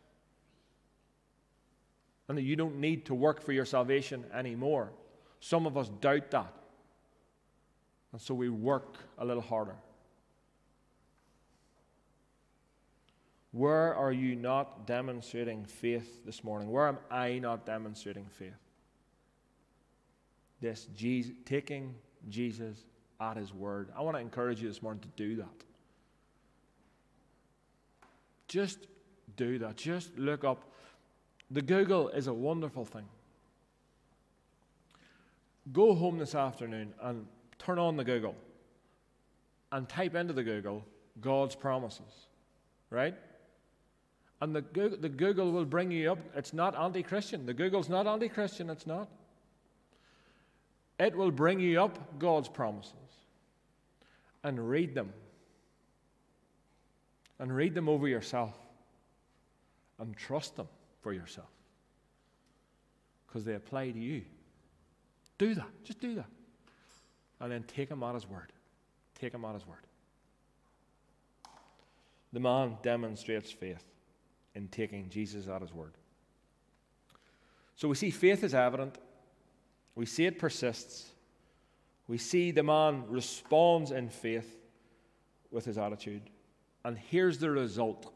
And 2.27 2.37
that 2.37 2.43
you 2.43 2.55
don't 2.55 2.77
need 2.77 3.05
to 3.05 3.13
work 3.13 3.41
for 3.41 3.51
your 3.51 3.65
salvation 3.65 4.25
anymore. 4.33 4.91
Some 5.39 5.67
of 5.67 5.77
us 5.77 5.89
doubt 6.01 6.31
that. 6.31 6.53
And 8.11 8.21
so 8.21 8.33
we 8.33 8.49
work 8.49 8.97
a 9.17 9.25
little 9.25 9.43
harder. 9.43 9.75
Where 13.55 13.95
are 13.95 14.11
you 14.11 14.35
not 14.35 14.85
demonstrating 14.85 15.63
faith 15.63 16.25
this 16.25 16.43
morning? 16.43 16.69
Where 16.69 16.89
am 16.89 16.97
I 17.09 17.39
not 17.39 17.65
demonstrating 17.65 18.25
faith? 18.25 18.51
This 20.59 20.89
Jesus, 20.93 21.31
taking 21.45 21.95
Jesus 22.27 22.83
at 23.21 23.37
his 23.37 23.53
word. 23.53 23.93
I 23.97 24.01
want 24.01 24.17
to 24.17 24.21
encourage 24.21 24.61
you 24.61 24.67
this 24.67 24.81
morning 24.81 25.03
to 25.03 25.07
do 25.15 25.37
that. 25.37 25.63
Just 28.49 28.87
do 29.37 29.57
that. 29.59 29.77
Just 29.77 30.17
look 30.17 30.43
up. 30.43 30.69
The 31.49 31.61
Google 31.61 32.09
is 32.09 32.27
a 32.27 32.33
wonderful 32.33 32.83
thing. 32.83 33.07
Go 35.71 35.95
home 35.95 36.17
this 36.17 36.35
afternoon 36.35 36.93
and 37.01 37.25
turn 37.57 37.79
on 37.79 37.95
the 37.95 38.03
Google 38.03 38.35
and 39.71 39.87
type 39.87 40.13
into 40.13 40.33
the 40.33 40.43
Google 40.43 40.83
God's 41.21 41.55
promises, 41.55 42.27
right? 42.89 43.15
And 44.41 44.55
the 44.55 44.61
Google, 44.61 44.97
the 44.97 45.09
Google 45.09 45.51
will 45.51 45.65
bring 45.65 45.91
you 45.91 46.11
up. 46.11 46.19
It's 46.35 46.53
not 46.53 46.77
anti 46.77 47.03
Christian. 47.03 47.45
The 47.45 47.53
Google's 47.53 47.89
not 47.89 48.05
anti 48.05 48.27
Christian, 48.27 48.69
it's 48.69 48.85
not. 48.85 49.07
It 50.99 51.15
will 51.15 51.31
bring 51.31 51.59
you 51.59 51.81
up 51.81 52.19
God's 52.19 52.47
promises 52.47 52.93
and 54.43 54.69
read 54.69 54.93
them. 54.93 55.11
And 57.37 57.53
read 57.53 57.73
them 57.73 57.89
over 57.89 58.07
yourself 58.07 58.57
and 59.99 60.15
trust 60.15 60.55
them 60.55 60.69
for 61.01 61.11
yourself 61.11 61.49
because 63.27 63.43
they 63.43 63.55
apply 63.55 63.91
to 63.91 63.99
you. 63.99 64.21
Do 65.37 65.53
that. 65.55 65.67
Just 65.83 65.99
do 65.99 66.15
that. 66.15 66.29
And 67.41 67.51
then 67.51 67.63
take 67.63 67.89
him 67.89 68.01
at 68.03 68.13
his 68.13 68.29
word. 68.29 68.53
Take 69.19 69.33
him 69.33 69.43
at 69.43 69.53
his 69.53 69.67
word. 69.67 69.85
The 72.31 72.39
man 72.39 72.77
demonstrates 72.81 73.51
faith 73.51 73.83
in 74.55 74.67
taking 74.69 75.09
Jesus 75.09 75.47
at 75.47 75.61
his 75.61 75.73
word. 75.73 75.93
So 77.75 77.87
we 77.87 77.95
see 77.95 78.09
faith 78.09 78.43
is 78.43 78.53
evident, 78.53 78.97
we 79.95 80.05
see 80.05 80.25
it 80.25 80.39
persists, 80.39 81.11
we 82.07 82.17
see 82.17 82.51
the 82.51 82.63
man 82.63 83.03
responds 83.09 83.91
in 83.91 84.09
faith 84.09 84.57
with 85.51 85.65
his 85.65 85.77
attitude. 85.77 86.21
And 86.83 86.97
here's 86.97 87.37
the 87.39 87.49
result. 87.49 88.13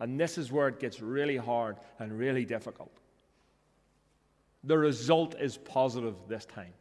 And 0.00 0.20
this 0.20 0.36
is 0.36 0.52
where 0.52 0.68
it 0.68 0.80
gets 0.80 1.00
really 1.00 1.36
hard 1.36 1.76
and 1.98 2.18
really 2.18 2.44
difficult. 2.44 2.92
The 4.64 4.76
result 4.76 5.36
is 5.40 5.56
positive 5.56 6.16
this 6.28 6.44
time. 6.44 6.72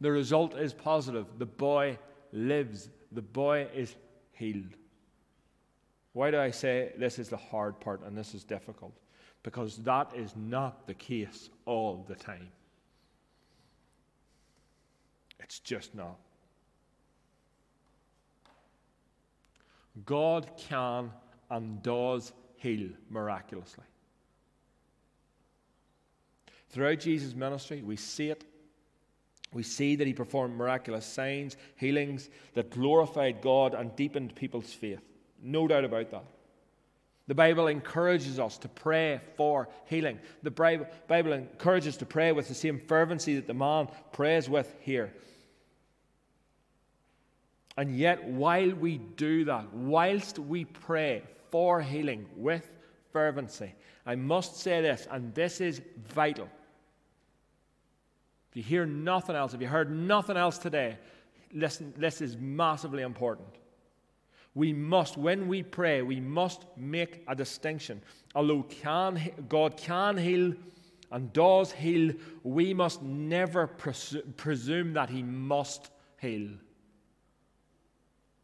The 0.00 0.12
result 0.12 0.54
is 0.54 0.74
positive. 0.74 1.26
The 1.38 1.46
boy 1.46 1.98
lives, 2.32 2.90
the 3.10 3.22
boy 3.22 3.68
is 3.74 3.96
healed. 4.32 4.74
Why 6.14 6.30
do 6.30 6.40
I 6.40 6.52
say 6.52 6.92
this 6.96 7.18
is 7.18 7.28
the 7.28 7.36
hard 7.36 7.78
part 7.80 8.02
and 8.06 8.16
this 8.16 8.34
is 8.34 8.44
difficult? 8.44 8.96
Because 9.42 9.76
that 9.78 10.12
is 10.16 10.34
not 10.36 10.86
the 10.86 10.94
case 10.94 11.50
all 11.66 12.06
the 12.08 12.14
time. 12.14 12.48
It's 15.40 15.58
just 15.58 15.94
not. 15.94 16.16
God 20.06 20.50
can 20.56 21.10
and 21.50 21.82
does 21.82 22.32
heal 22.56 22.88
miraculously. 23.10 23.84
Throughout 26.70 27.00
Jesus' 27.00 27.34
ministry, 27.34 27.82
we 27.82 27.96
see 27.96 28.30
it. 28.30 28.44
We 29.52 29.62
see 29.62 29.96
that 29.96 30.06
he 30.06 30.12
performed 30.12 30.56
miraculous 30.56 31.06
signs, 31.06 31.56
healings 31.76 32.30
that 32.54 32.70
glorified 32.70 33.40
God 33.40 33.74
and 33.74 33.94
deepened 33.94 34.34
people's 34.34 34.72
faith. 34.72 35.02
No 35.44 35.68
doubt 35.68 35.84
about 35.84 36.10
that. 36.10 36.24
The 37.26 37.34
Bible 37.34 37.68
encourages 37.68 38.40
us 38.40 38.58
to 38.58 38.68
pray 38.68 39.20
for 39.36 39.68
healing. 39.84 40.18
The 40.42 40.50
Bible 40.50 41.32
encourages 41.32 41.94
us 41.94 41.96
to 41.98 42.06
pray 42.06 42.32
with 42.32 42.48
the 42.48 42.54
same 42.54 42.80
fervency 42.80 43.36
that 43.36 43.46
the 43.46 43.54
man 43.54 43.88
prays 44.12 44.48
with 44.48 44.74
here. 44.80 45.12
And 47.76 47.96
yet, 47.96 48.24
while 48.24 48.72
we 48.72 48.98
do 48.98 49.44
that, 49.46 49.72
whilst 49.72 50.38
we 50.38 50.64
pray 50.64 51.22
for 51.50 51.80
healing 51.80 52.26
with 52.36 52.70
fervency, 53.12 53.74
I 54.06 54.16
must 54.16 54.56
say 54.56 54.80
this, 54.80 55.08
and 55.10 55.34
this 55.34 55.60
is 55.60 55.80
vital. 56.08 56.48
If 58.50 58.56
you 58.56 58.62
hear 58.62 58.86
nothing 58.86 59.34
else, 59.34 59.54
if 59.54 59.60
you 59.60 59.66
heard 59.66 59.90
nothing 59.90 60.36
else 60.36 60.58
today, 60.58 60.98
listen, 61.52 61.92
this 61.96 62.20
is 62.20 62.36
massively 62.36 63.02
important. 63.02 63.48
We 64.54 64.72
must, 64.72 65.16
when 65.16 65.48
we 65.48 65.62
pray, 65.62 66.02
we 66.02 66.20
must 66.20 66.64
make 66.76 67.24
a 67.26 67.34
distinction. 67.34 68.02
Although 68.34 68.62
can, 68.62 69.20
God 69.48 69.76
can 69.76 70.16
heal 70.16 70.54
and 71.10 71.32
does 71.32 71.72
heal, 71.72 72.12
we 72.44 72.72
must 72.72 73.02
never 73.02 73.66
presu- 73.66 74.36
presume 74.36 74.92
that 74.92 75.10
He 75.10 75.22
must 75.22 75.90
heal. 76.20 76.50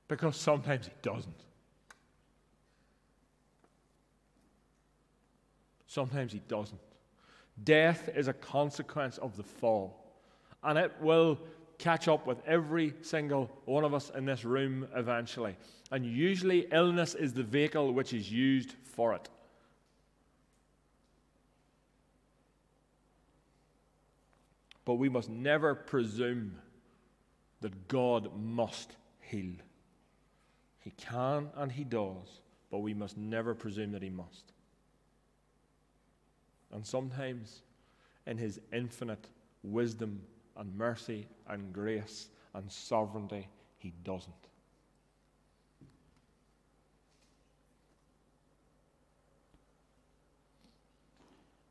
Because 0.08 0.36
sometimes 0.36 0.86
He 0.86 0.92
doesn't. 1.02 1.44
Sometimes 5.86 6.32
He 6.32 6.40
doesn't. 6.48 6.80
Death 7.62 8.08
is 8.16 8.26
a 8.26 8.32
consequence 8.32 9.18
of 9.18 9.36
the 9.36 9.42
fall, 9.42 10.12
and 10.64 10.78
it 10.78 10.92
will 11.00 11.38
catch 11.80 12.08
up 12.08 12.26
with 12.26 12.46
every 12.46 12.92
single 13.00 13.50
one 13.64 13.84
of 13.84 13.94
us 13.94 14.12
in 14.14 14.26
this 14.26 14.44
room 14.44 14.86
eventually. 14.94 15.56
And 15.90 16.04
usually, 16.04 16.66
illness 16.70 17.14
is 17.14 17.32
the 17.32 17.42
vehicle 17.42 17.92
which 17.94 18.12
is 18.12 18.30
used 18.30 18.74
for 18.84 19.14
it. 19.14 19.28
But 24.84 24.94
we 24.94 25.08
must 25.08 25.30
never 25.30 25.74
presume 25.74 26.56
that 27.62 27.88
God 27.88 28.30
must 28.38 28.96
heal. 29.20 29.54
He 30.80 30.90
can 30.90 31.48
and 31.56 31.72
He 31.72 31.84
does, 31.84 32.40
but 32.70 32.78
we 32.78 32.92
must 32.92 33.16
never 33.16 33.54
presume 33.54 33.92
that 33.92 34.02
He 34.02 34.10
must. 34.10 34.52
And 36.72 36.86
sometimes, 36.86 37.62
in 38.26 38.36
His 38.36 38.60
infinite 38.70 39.26
wisdom 39.62 40.20
and 40.56 40.76
mercy 40.76 41.26
and 41.48 41.72
grace 41.72 42.28
and 42.54 42.70
sovereignty, 42.70 43.48
He 43.78 43.92
doesn't. 44.04 44.34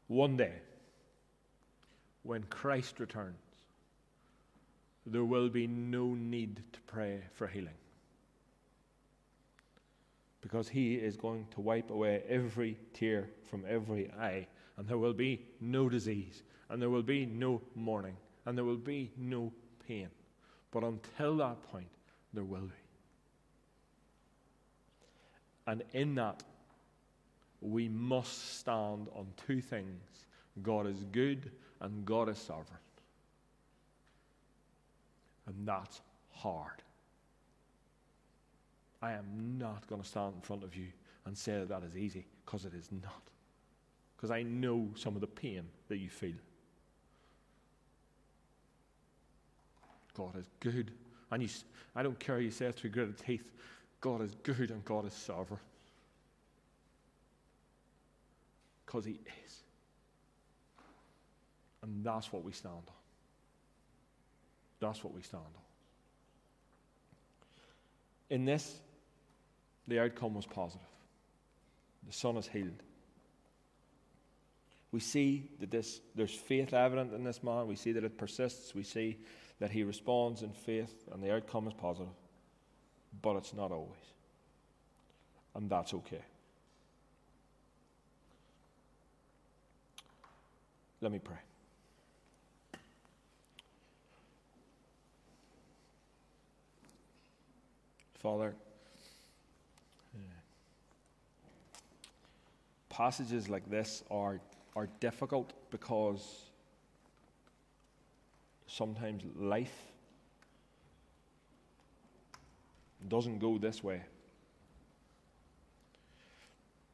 One 0.07 0.38
day, 0.38 0.53
when 2.23 2.43
Christ 2.43 2.99
returns, 2.99 3.36
there 5.05 5.23
will 5.23 5.49
be 5.49 5.67
no 5.67 6.15
need 6.15 6.63
to 6.73 6.80
pray 6.88 7.21
for 7.34 7.47
healing. 7.47 7.77
Because 10.41 10.69
he 10.69 10.95
is 10.95 11.15
going 11.15 11.45
to 11.51 11.61
wipe 11.61 11.91
away 11.91 12.23
every 12.27 12.77
tear 12.93 13.30
from 13.49 13.65
every 13.67 14.11
eye, 14.13 14.47
and 14.77 14.88
there 14.88 14.97
will 14.97 15.13
be 15.13 15.45
no 15.59 15.89
disease, 15.89 16.43
and 16.69 16.82
there 16.82 16.89
will 16.89 17.03
be 17.03 17.25
no 17.25 17.61
mourning, 17.75 18.15
and 18.46 18.58
there 18.58 18.66
will 18.66 18.78
be 18.78 19.12
no 19.18 19.52
pain. 19.88 20.10
But 20.72 20.84
until 20.84 21.38
that 21.38 21.62
point, 21.72 21.90
there 22.34 22.44
will 22.44 22.62
be. 22.62 22.74
And 25.68 25.84
in 25.94 26.16
that, 26.16 26.44
we 27.62 27.90
must 27.90 28.60
stand 28.60 29.08
on 29.16 29.28
two 29.46 29.62
things 29.62 30.02
God 30.64 30.88
is 30.88 31.04
good 31.12 31.52
and 31.82 32.06
God 32.06 32.30
is 32.30 32.38
sovereign. 32.38 32.80
And 35.48 35.68
that's 35.68 36.02
hard. 36.32 36.84
I 39.02 39.14
am 39.14 39.58
not 39.58 39.88
going 39.88 40.02
to 40.02 40.08
stand 40.08 40.36
in 40.36 40.42
front 40.42 40.64
of 40.64 40.76
you 40.76 40.88
and 41.26 41.38
say 41.38 41.54
that 41.54 41.70
that 41.70 41.84
is 41.84 41.96
easy, 41.96 42.26
because 42.46 42.66
it 42.66 42.74
is 42.74 42.90
not. 42.92 43.22
Because 44.16 44.32
I 44.32 44.44
know 44.44 44.90
some 44.96 45.16
of 45.16 45.22
the 45.22 45.28
pain 45.28 45.64
that 45.88 45.98
you 45.98 46.10
feel. 46.10 46.36
God 50.20 50.36
is 50.38 50.49
good. 50.59 50.91
And 51.32 51.41
you, 51.41 51.49
I 51.95 52.03
don't 52.03 52.20
care 52.20 52.41
you 52.41 52.51
say 52.51 52.65
it 52.65 52.76
through 52.76 52.89
gritted 52.89 53.17
teeth. 53.26 53.49
God 54.01 54.22
is 54.22 54.36
good 54.43 54.70
and 54.70 54.84
God 54.84 55.07
is 55.07 55.13
sovereign. 55.13 55.59
Because 58.86 59.05
He 59.05 59.20
is. 59.45 59.63
And 61.82 62.03
that's 62.03 62.34
what 62.34 62.43
we 62.43 62.51
stand 62.51 62.76
on. 62.76 62.93
That's 64.82 65.03
what 65.03 65.13
we 65.13 65.22
stand 65.22 65.43
on. 65.45 65.61
In 68.30 68.45
this, 68.45 68.76
the 69.88 69.99
outcome 69.99 70.34
was 70.34 70.45
positive. 70.45 70.86
The 72.07 72.13
son 72.13 72.36
is 72.38 72.47
healed. 72.47 72.84
We 74.91 74.99
see 74.99 75.49
that 75.59 75.72
this, 75.72 76.01
there's 76.15 76.34
faith 76.34 76.74
evident 76.74 77.13
in 77.13 77.24
this 77.24 77.41
man. 77.43 77.67
We 77.67 77.76
see 77.76 77.91
that 77.93 78.03
it 78.03 78.17
persists. 78.17 78.74
We 78.76 78.84
see 78.84 79.17
that 79.60 79.72
he 79.72 79.84
responds 79.84 80.41
in 80.41 80.51
faith, 80.51 81.07
and 81.12 81.22
the 81.22 81.34
outcome 81.34 81.68
is 81.68 81.74
positive. 81.74 82.14
But 83.22 83.36
it's 83.36 83.53
not 83.53 83.72
always. 83.72 83.99
And 85.55 85.70
that's 85.70 85.93
okay. 85.93 86.22
Let 91.01 91.12
me 91.12 91.20
pray. 91.20 91.38
Father, 98.20 98.53
passages 102.99 103.47
like 103.47 103.70
this 103.70 104.03
are, 104.12 104.41
are 104.76 104.89
difficult 104.99 105.53
because 105.72 106.49
sometimes 108.70 109.24
life 109.36 109.74
doesn't 113.07 113.39
go 113.39 113.57
this 113.57 113.84
way. 113.84 114.01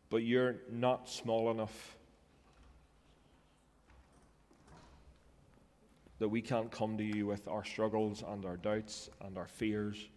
But 0.10 0.24
you're 0.24 0.56
not 0.72 1.10
small 1.10 1.52
enough 1.52 1.98
that 6.20 6.30
we 6.30 6.42
can't 6.42 6.72
come 6.72 6.98
to 6.98 7.04
you 7.04 7.28
with 7.28 7.48
our 7.48 7.66
struggles 7.66 8.24
and 8.26 8.46
our 8.46 8.56
doubts 8.56 9.10
and 9.22 9.38
our 9.38 9.48
fears 9.48 10.08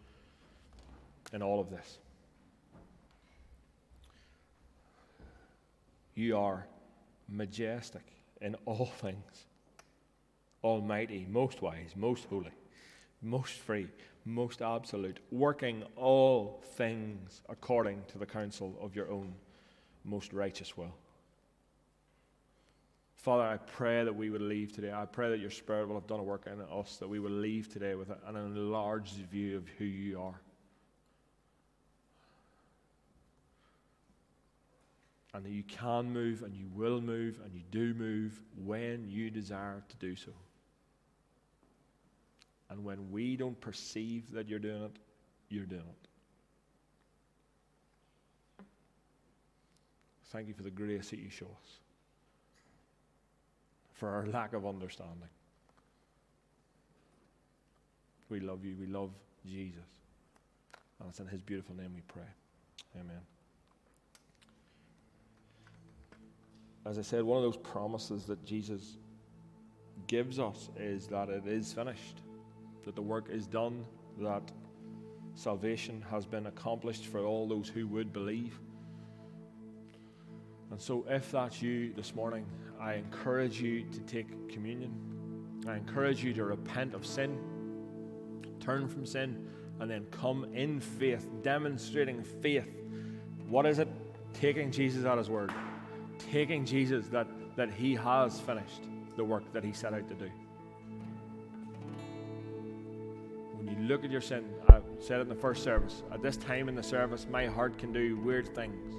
in 1.32 1.42
all 1.42 1.60
of 1.60 1.70
this. 1.70 1.98
You 6.14 6.36
are 6.36 6.66
majestic 7.28 8.02
in 8.40 8.54
all 8.64 8.86
things, 9.00 9.46
almighty, 10.62 11.26
most 11.30 11.62
wise, 11.62 11.94
most 11.96 12.24
holy, 12.26 12.52
most 13.22 13.54
free, 13.54 13.88
most 14.24 14.62
absolute, 14.62 15.20
working 15.30 15.82
all 15.96 16.62
things 16.74 17.42
according 17.48 18.02
to 18.08 18.18
the 18.18 18.26
counsel 18.26 18.76
of 18.80 18.94
your 18.94 19.10
own 19.10 19.34
most 20.04 20.32
righteous 20.32 20.76
will. 20.76 20.94
Father, 23.14 23.42
I 23.42 23.56
pray 23.56 24.04
that 24.04 24.14
we 24.14 24.30
would 24.30 24.42
leave 24.42 24.72
today. 24.72 24.92
I 24.92 25.04
pray 25.04 25.28
that 25.30 25.40
your 25.40 25.50
Spirit 25.50 25.88
will 25.88 25.96
have 25.96 26.06
done 26.06 26.20
a 26.20 26.22
work 26.22 26.46
in 26.46 26.60
us, 26.60 26.96
that 26.98 27.08
we 27.08 27.18
will 27.18 27.30
leave 27.30 27.68
today 27.68 27.94
with 27.94 28.10
an 28.10 28.36
enlarged 28.36 29.16
view 29.30 29.56
of 29.56 29.68
who 29.78 29.84
you 29.84 30.20
are. 30.20 30.40
and 35.34 35.44
that 35.44 35.52
you 35.52 35.62
can 35.62 36.10
move 36.10 36.42
and 36.42 36.54
you 36.54 36.66
will 36.74 37.00
move 37.00 37.38
and 37.44 37.54
you 37.54 37.62
do 37.70 37.94
move 37.94 38.40
when 38.64 39.06
you 39.08 39.30
desire 39.30 39.84
to 39.88 39.96
do 39.96 40.16
so. 40.16 40.32
And 42.70 42.84
when 42.84 43.10
we 43.10 43.36
don't 43.36 43.58
perceive 43.60 44.30
that 44.32 44.48
you're 44.48 44.58
doing 44.58 44.82
it, 44.82 44.96
you're 45.48 45.64
doing 45.64 45.80
it. 45.80 46.08
Thank 50.26 50.48
you 50.48 50.54
for 50.54 50.62
the 50.62 50.70
grace 50.70 51.08
that 51.08 51.18
you 51.18 51.30
show 51.30 51.46
us, 51.46 51.78
for 53.94 54.10
our 54.10 54.26
lack 54.26 54.52
of 54.52 54.66
understanding. 54.66 55.30
We 58.28 58.40
love 58.40 58.62
you. 58.62 58.76
We 58.78 58.86
love 58.86 59.10
Jesus. 59.46 59.80
And 61.00 61.08
it's 61.08 61.20
in 61.20 61.26
his 61.28 61.40
beautiful 61.40 61.74
name 61.76 61.92
we 61.94 62.02
pray. 62.02 62.28
Amen. 63.00 63.20
as 66.88 66.98
I 66.98 67.02
said, 67.02 67.22
one 67.22 67.36
of 67.36 67.44
those 67.44 67.58
promises 67.58 68.24
that 68.24 68.42
Jesus 68.46 68.96
gives 70.06 70.38
us 70.38 70.70
is 70.78 71.06
that 71.08 71.28
it 71.28 71.46
is 71.46 71.72
finished, 71.72 72.22
that 72.84 72.94
the 72.94 73.02
work 73.02 73.28
is 73.30 73.46
done, 73.46 73.84
that 74.20 74.50
salvation 75.34 76.04
has 76.10 76.26
been 76.26 76.46
accomplished 76.46 77.06
for 77.06 77.20
all 77.20 77.46
those 77.46 77.68
who 77.68 77.86
would 77.88 78.12
believe. 78.12 78.58
And 80.70 80.80
so, 80.80 81.04
if 81.08 81.30
that's 81.30 81.62
you 81.62 81.92
this 81.94 82.14
morning, 82.14 82.44
I 82.80 82.94
encourage 82.94 83.60
you 83.60 83.84
to 83.84 84.00
take 84.00 84.48
communion. 84.48 84.92
I 85.66 85.76
encourage 85.76 86.22
you 86.22 86.32
to 86.34 86.44
repent 86.44 86.94
of 86.94 87.06
sin, 87.06 87.38
turn 88.60 88.88
from 88.88 89.06
sin, 89.06 89.48
and 89.80 89.90
then 89.90 90.06
come 90.10 90.44
in 90.54 90.80
faith, 90.80 91.26
demonstrating 91.42 92.22
faith. 92.22 92.68
What 93.48 93.64
is 93.66 93.78
it? 93.78 93.88
Taking 94.34 94.70
Jesus 94.70 95.04
at 95.04 95.16
His 95.16 95.30
word 95.30 95.52
taking 96.18 96.64
Jesus 96.64 97.06
that, 97.08 97.26
that 97.56 97.70
he 97.70 97.94
has 97.94 98.40
finished 98.40 98.82
the 99.16 99.24
work 99.24 99.52
that 99.52 99.64
he 99.64 99.72
set 99.72 99.94
out 99.94 100.08
to 100.08 100.14
do. 100.14 100.30
Look 103.88 104.04
at 104.04 104.10
your 104.10 104.20
sin, 104.20 104.44
I 104.68 104.80
said 105.00 105.18
it 105.18 105.22
in 105.22 105.28
the 105.30 105.34
first 105.34 105.64
service, 105.64 106.02
at 106.12 106.22
this 106.22 106.36
time 106.36 106.68
in 106.68 106.74
the 106.74 106.82
service, 106.82 107.26
my 107.30 107.46
heart 107.46 107.78
can 107.78 107.90
do 107.90 108.18
weird 108.18 108.54
things. 108.54 108.94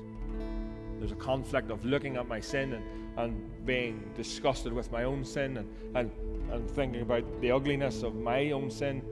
There's 0.97 1.11
a 1.11 1.15
conflict 1.15 1.69
of 1.69 1.85
looking 1.85 2.17
at 2.17 2.27
my 2.27 2.39
sin 2.39 2.73
and, 2.73 2.83
and 3.17 3.65
being 3.65 4.11
disgusted 4.15 4.73
with 4.73 4.91
my 4.91 5.03
own 5.03 5.23
sin 5.23 5.57
and, 5.57 5.69
and, 5.95 6.11
and 6.51 6.69
thinking 6.71 7.01
about 7.01 7.23
the 7.39 7.51
ugliness 7.51 8.01
of 8.01 8.15
my 8.15 8.49
own 8.51 8.71
sin. 8.71 9.03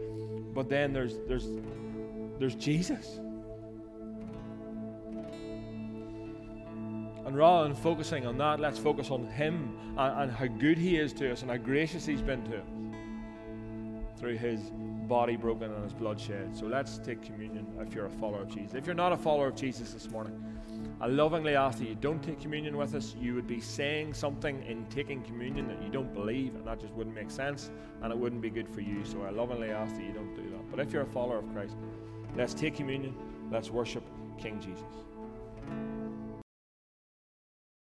But 0.54 0.68
then 0.68 0.94
there's, 0.94 1.20
there's, 1.28 1.48
there's 2.40 2.56
Jesus. 2.56 3.20
And 7.26 7.38
rather 7.38 7.68
than 7.68 7.76
focusing 7.76 8.26
on 8.26 8.38
that, 8.40 8.60
let's 8.60 8.80
focus 8.80 9.12
on 9.12 9.28
Him 9.28 9.78
and, 9.98 10.24
and, 10.24 10.32
how 10.32 10.48
good 10.48 10.78
He 10.78 10.98
is 10.98 11.14
to 11.14 11.32
us 11.32 11.44
and 11.44 11.52
how 11.52 11.58
gracious 11.58 12.06
He's 12.06 12.22
been 12.22 12.44
to 12.46 12.58
us 12.58 14.20
through 14.20 14.38
His 14.38 14.72
body 15.08 15.36
broken 15.36 15.72
and 15.72 15.84
His 15.84 15.94
blood 15.94 16.20
shed. 16.20 16.56
So 16.56 16.66
let's 16.66 16.98
take 16.98 17.22
communion 17.22 17.66
if 17.80 17.94
you're 17.94 18.06
a 18.06 18.10
follower 18.10 18.42
of 18.42 18.50
Jesus. 18.50 18.76
If 18.76 18.86
you're 18.86 18.96
not 18.96 19.12
a 19.12 19.18
follower 19.18 19.48
of 19.48 19.56
Jesus 19.56 19.94
this 19.94 20.10
morning, 20.10 20.44
I 21.00 21.08
lovingly 21.08 21.56
ask 21.56 21.80
that 21.80 21.88
you 21.88 21.96
don't 21.96 22.22
take 22.22 22.40
communion 22.40 22.76
with 22.76 22.96
us. 22.96 23.16
You 23.20 23.36
would 23.36 23.48
be 23.48 23.62
saying 23.62 24.14
something 24.14 24.64
in 24.64 24.86
taking 24.88 25.24
communion 25.24 25.68
that 25.68 25.82
you 25.82 25.90
don't 25.90 26.14
believe, 26.14 26.56
and 26.56 26.66
that 26.66 26.80
just 26.80 26.94
wouldn't 26.94 27.16
make 27.16 27.32
sense, 27.32 27.72
and 28.02 28.12
it 28.12 28.18
wouldn't 28.18 28.42
be 28.42 28.50
good 28.50 28.68
for 28.68 28.82
you. 28.82 29.06
So 29.06 29.22
I 29.24 29.30
lovingly 29.30 29.72
ask 29.72 29.96
that 29.96 30.04
you 30.04 30.12
don't 30.12 30.36
do 30.36 30.50
that. 30.52 30.70
But 30.70 30.80
if 30.80 30.92
you're 30.92 31.04
a 31.04 31.06
follower 31.06 31.38
of 31.38 31.52
Christ, 31.54 31.76
let's 32.36 32.54
take 32.54 32.76
communion. 32.76 33.16
Let's 33.52 33.70
worship 33.70 34.04
King 34.38 34.60
Jesus. 34.60 36.07